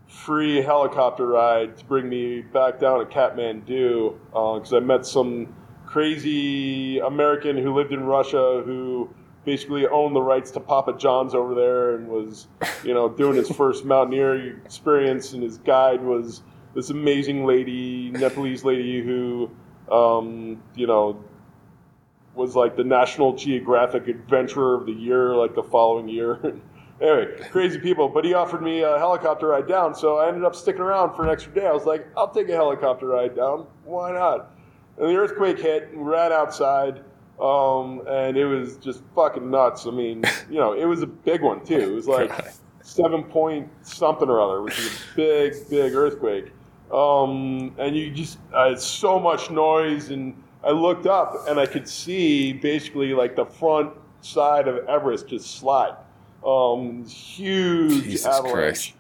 [0.08, 5.56] free helicopter ride to bring me back down to Kathmandu because I met some
[5.86, 9.08] crazy American who lived in Russia who
[9.46, 12.48] basically owned the rights to Papa John's over there and was,
[12.84, 15.34] you know, doing his first mountaineer experience.
[15.34, 16.42] And his guide was
[16.74, 19.50] this amazing lady, Nepalese lady who,
[19.92, 21.24] um, you know,
[22.36, 26.40] was like the National Geographic Adventurer of the Year, like the following year.
[27.02, 28.10] anyway, crazy people.
[28.10, 31.24] But he offered me a helicopter ride down, so I ended up sticking around for
[31.24, 31.68] an extra day.
[31.68, 33.68] I was like, I'll take a helicopter ride down.
[33.86, 34.52] Why not?
[34.98, 37.04] And the earthquake hit, and we ran outside,
[37.40, 39.86] um, and it was just fucking nuts.
[39.86, 41.80] I mean, you know, it was a big one too.
[41.80, 42.32] It was like
[42.82, 46.52] seven point something or other, which is a big, big earthquake.
[46.94, 50.10] Um, and you just, uh, it's so much noise.
[50.12, 55.28] And I looked up and I could see basically like the front side of Everest
[55.28, 55.96] just slide.
[56.46, 58.94] Um, huge Jesus avalanche.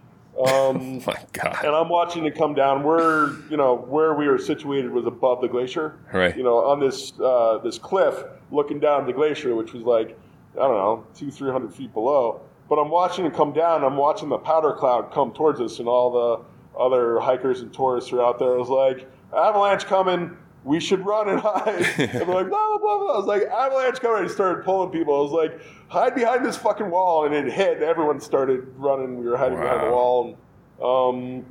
[0.47, 1.63] Um, My God.
[1.63, 2.83] and I'm watching it come down.
[2.83, 5.99] We're, you know, where we were situated was above the glacier.
[6.11, 6.35] Right.
[6.35, 10.17] You know, on this uh, this cliff, looking down the glacier, which was like,
[10.53, 12.41] I don't know, two, three hundred feet below.
[12.69, 13.83] But I'm watching it come down.
[13.83, 16.45] I'm watching the powder cloud come towards us, and all the
[16.79, 18.53] other hikers and tourists are out there.
[18.53, 20.37] I was like, avalanche coming.
[20.63, 21.67] We should run and hide.
[21.97, 23.13] and they're like, blah, blah, blah, blah.
[23.13, 24.23] I was like, avalanche coming.
[24.23, 25.15] I started pulling people.
[25.15, 27.25] I was like, hide behind this fucking wall.
[27.25, 27.81] And it hit.
[27.81, 29.19] Everyone started running.
[29.19, 30.37] We were hiding behind the wall.
[30.79, 31.45] And, um,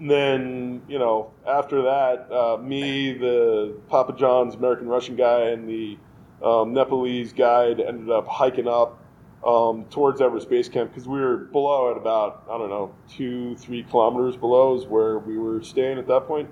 [0.00, 5.96] then, you know, after that, uh, me, the Papa John's American Russian guy, and the
[6.42, 8.98] um, Nepalese guide ended up hiking up
[9.44, 13.56] um, towards Everest Base Camp because we were below at about, I don't know, two,
[13.56, 16.48] three kilometers below is where we were staying at that point,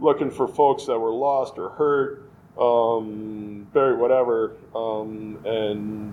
[0.00, 2.28] looking for folks that were lost or hurt,
[2.58, 4.56] um, buried, whatever.
[4.74, 6.12] Um, and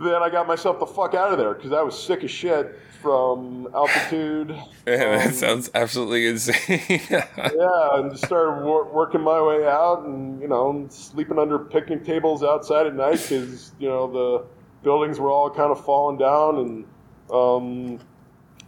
[0.00, 2.78] then I got myself the fuck out of there because I was sick as shit
[3.02, 4.50] from altitude.
[4.86, 7.00] Yeah, that Um, sounds absolutely insane.
[7.10, 12.04] yeah, and just started wor- working my way out, and you know, sleeping under picnic
[12.04, 14.44] tables outside at night because you know the
[14.82, 16.84] buildings were all kind of falling down, and
[17.32, 18.00] um,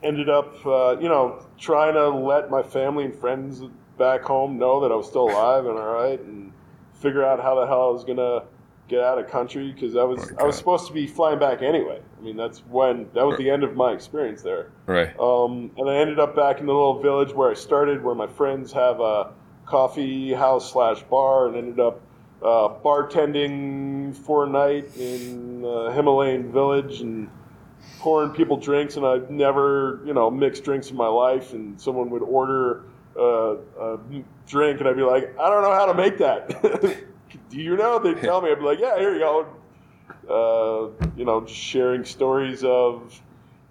[0.03, 3.63] ended up, uh, you know, trying to let my family and friends
[3.99, 6.53] back home know that I was still alive and all right, and
[6.95, 8.45] figure out how the hell I was gonna
[8.89, 11.63] get out of country because I was Oh, I was supposed to be flying back
[11.63, 12.01] anyway.
[12.19, 14.71] I mean, that's when that was the end of my experience there.
[14.87, 15.19] right.
[15.19, 18.27] Um, and I ended up back in the little village where I started, where my
[18.27, 19.33] friends have a
[19.67, 22.01] coffee house slash bar, and ended up
[22.43, 27.29] uh, bartending for a night in uh, Himalayan village and
[27.99, 28.97] pouring people drinks.
[28.97, 31.53] And I'd never, you know, mixed drinks in my life.
[31.53, 32.85] And someone would order
[33.17, 33.99] uh, a
[34.47, 37.05] drink, and I'd be like, I don't know how to make that.
[37.51, 37.99] Do you know?
[37.99, 38.51] They'd tell me.
[38.51, 39.47] I'd be like, Yeah, here you go.
[40.29, 43.21] Uh, you know, just sharing stories of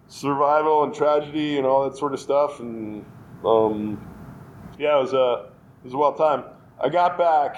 [0.07, 2.59] survival and tragedy and all that sort of stuff.
[2.59, 3.05] And
[3.45, 3.99] um,
[4.77, 5.49] yeah, it was a
[5.81, 6.43] it was a wild time.
[6.79, 7.57] I got back,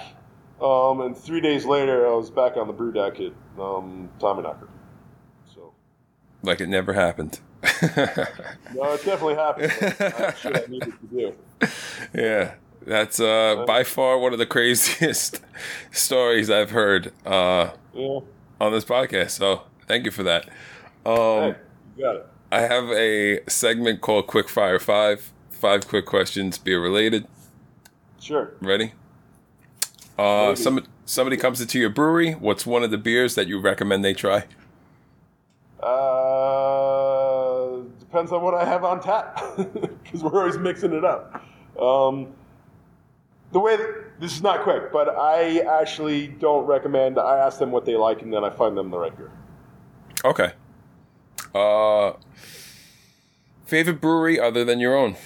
[0.60, 4.68] um, and three days later, I was back on the brew deck at um, Tommyknocker.
[5.52, 5.72] So
[6.42, 7.40] like it never happened.
[7.62, 9.72] no, it definitely happened.
[9.98, 11.34] That's I needed to do.
[12.14, 12.54] yeah,
[12.86, 15.40] that's uh, by far one of the craziest
[15.90, 18.20] stories I've heard uh, Yeah,
[18.60, 19.30] on this podcast.
[19.30, 20.48] So thank you for that.
[21.06, 21.54] Um, hey,
[21.96, 22.26] you got it.
[22.52, 25.32] I have a segment called Quick Fire Five.
[25.50, 27.26] Five quick questions, beer related.
[28.20, 28.52] Sure.
[28.60, 28.92] Ready?
[30.18, 32.32] Uh, some somebody comes into your brewery.
[32.32, 34.44] What's one of the beers that you recommend they try?
[35.82, 41.44] Uh, depends on what I have on tap because we're always mixing it up.
[41.80, 42.28] Um,
[43.52, 47.18] the way that, this is not quick, but I actually don't recommend.
[47.18, 49.30] I ask them what they like, and then I find them the right beer.
[50.24, 50.52] Okay.
[51.54, 52.12] Uh,
[53.64, 55.16] Favorite brewery other than your own?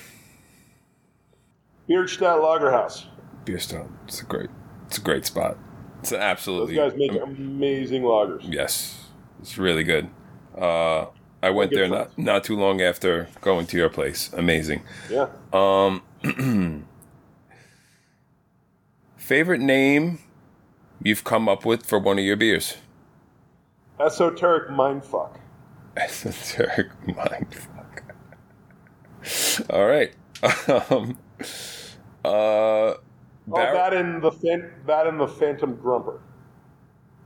[1.87, 3.05] Bierstadt Lagerhaus.
[3.45, 3.91] Beerstone.
[4.07, 4.49] It's a great.
[4.89, 5.57] It's a great spot.
[6.01, 6.75] It's an Those absolutely.
[6.77, 8.43] guys make amazing lagers.
[8.43, 9.07] Yes,
[9.41, 10.09] it's really good.
[10.57, 11.07] Uh,
[11.43, 12.11] I went there friends.
[12.17, 14.33] not not too long after going to your place.
[14.33, 14.83] Amazing.
[15.11, 15.29] Yeah.
[15.53, 16.03] Um,
[19.17, 20.19] favorite name
[21.03, 22.79] you've come up with for one of your beers?
[24.01, 25.37] Esoteric mindfuck.
[25.97, 28.03] Esoteric mindfuck.
[29.71, 30.13] All right.
[30.91, 31.19] Um,
[32.25, 32.95] uh,
[33.51, 36.21] Oh, that and the fan- that and the Phantom Grumper.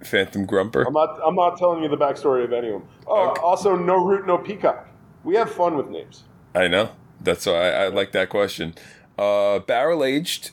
[0.05, 0.85] Phantom Grumper.
[0.87, 1.19] I'm not.
[1.25, 2.89] I'm not telling you the backstory of any of them.
[3.07, 3.41] Oh, Okay.
[3.41, 4.89] also no root, no peacock.
[5.25, 6.25] We have fun with names.
[6.55, 6.91] I know.
[7.21, 8.75] That's why I, I like that question.
[9.17, 10.51] Uh, barrel aged,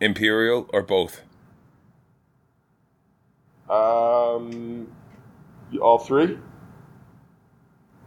[0.00, 1.22] imperial, or both?
[3.70, 4.88] Um,
[5.80, 6.38] all three.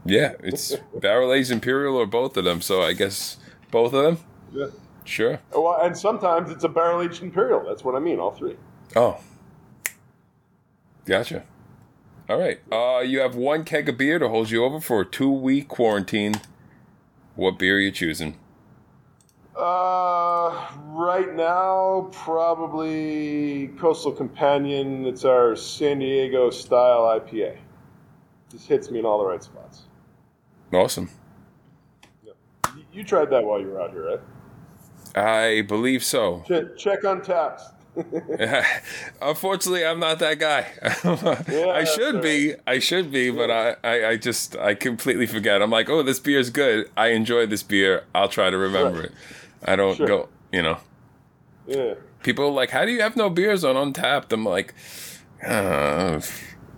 [0.05, 2.61] Yeah, it's barrel aged, imperial, or both of them.
[2.61, 3.37] So I guess
[3.71, 4.17] both of them.
[4.53, 4.67] Yeah.
[5.05, 5.39] Sure.
[5.51, 7.63] Well, and sometimes it's a barrel aged imperial.
[7.63, 8.19] That's what I mean.
[8.19, 8.57] All three.
[8.95, 9.19] Oh,
[11.05, 11.43] gotcha.
[12.27, 12.59] All right.
[12.71, 15.67] Uh, you have one keg of beer to hold you over for a two week
[15.67, 16.41] quarantine.
[17.35, 18.37] What beer are you choosing?
[19.55, 25.05] Uh, right now, probably Coastal Companion.
[25.05, 27.57] It's our San Diego style IPA.
[28.49, 29.83] This hits me in all the right spots.
[30.73, 31.09] Awesome.
[32.25, 32.33] You,
[32.91, 34.19] you tried that while you were out here, right?
[35.15, 36.43] I believe so.
[36.47, 37.63] Check, check on taps.
[39.21, 40.67] Unfortunately, I'm not that guy.
[41.71, 42.53] I should be.
[42.67, 45.61] I should be, but I, I, I just, I completely forget.
[45.61, 46.89] I'm like, oh, this beer is good.
[46.97, 48.03] I enjoy this beer.
[48.13, 49.05] I'll try to remember Sure.
[49.05, 49.11] it.
[49.63, 50.07] I don't Sure.
[50.07, 50.77] go, you know.
[51.67, 51.93] Yeah.
[52.23, 54.33] People are like, how do you have no beers on Untappd?
[54.33, 54.73] I'm like,
[55.45, 56.19] uh,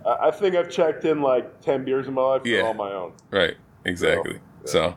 [0.06, 2.42] I, I think I've checked in like 10 beers in my life.
[2.44, 2.60] Yeah.
[2.62, 3.12] all my own.
[3.30, 4.38] right, exactly.
[4.64, 4.94] So,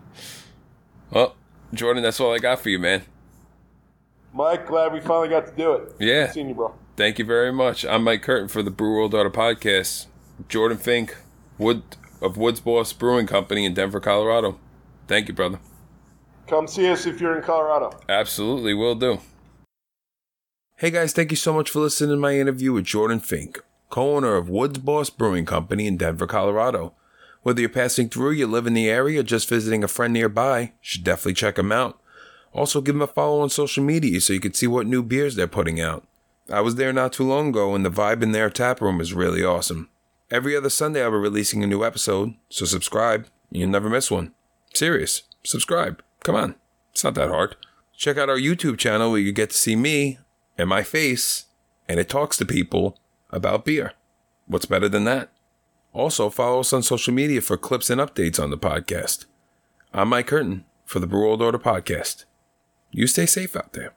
[1.09, 1.35] well,
[1.73, 3.03] Jordan, that's all I got for you, man.
[4.34, 5.95] Mike, glad we finally got to do it.
[5.99, 6.25] Yeah.
[6.27, 6.73] Good seeing you, bro.
[6.95, 7.86] Thank you very much.
[7.86, 10.07] I'm Mike Curtin for the Brew World Order podcast.
[10.47, 11.17] Jordan Fink,
[11.57, 11.84] Wood
[12.21, 14.57] of Woods Boss Brewing Company in Denver, Colorado.
[15.07, 15.59] Thank you, brother.
[16.47, 17.99] Come see us if you're in Colorado.
[18.07, 19.19] Absolutely, will do.
[20.77, 24.36] Hey guys, thank you so much for listening to my interview with Jordan Fink, co-owner
[24.36, 26.93] of Woods Boss Brewing Company in Denver, Colorado.
[27.43, 30.61] Whether you're passing through, you live in the area, or just visiting a friend nearby,
[30.61, 32.01] you should definitely check them out.
[32.54, 35.36] Also, give them a follow on social media so you can see what new beers
[35.36, 36.06] they're putting out.
[36.49, 39.14] I was there not too long ago, and the vibe in their tap room is
[39.14, 39.89] really awesome.
[40.30, 43.28] Every other Sunday, I'll be releasing a new episode, so subscribe.
[43.52, 44.34] You'll never miss one.
[44.74, 45.24] Serious.
[45.43, 46.02] Subscribe.
[46.24, 46.56] Come on.
[46.91, 47.56] It's not that hard.
[47.95, 50.20] Check out our YouTube channel where you get to see me
[50.58, 51.45] and my face,
[51.88, 52.97] and it talks to people
[53.30, 53.93] about beer.
[54.47, 55.30] What's better than that?
[55.93, 59.26] Also, follow us on social media for clips and updates on the podcast.
[59.93, 62.26] I'm Mike Curtin for the Brew World Order podcast.
[62.91, 63.93] You stay safe out there.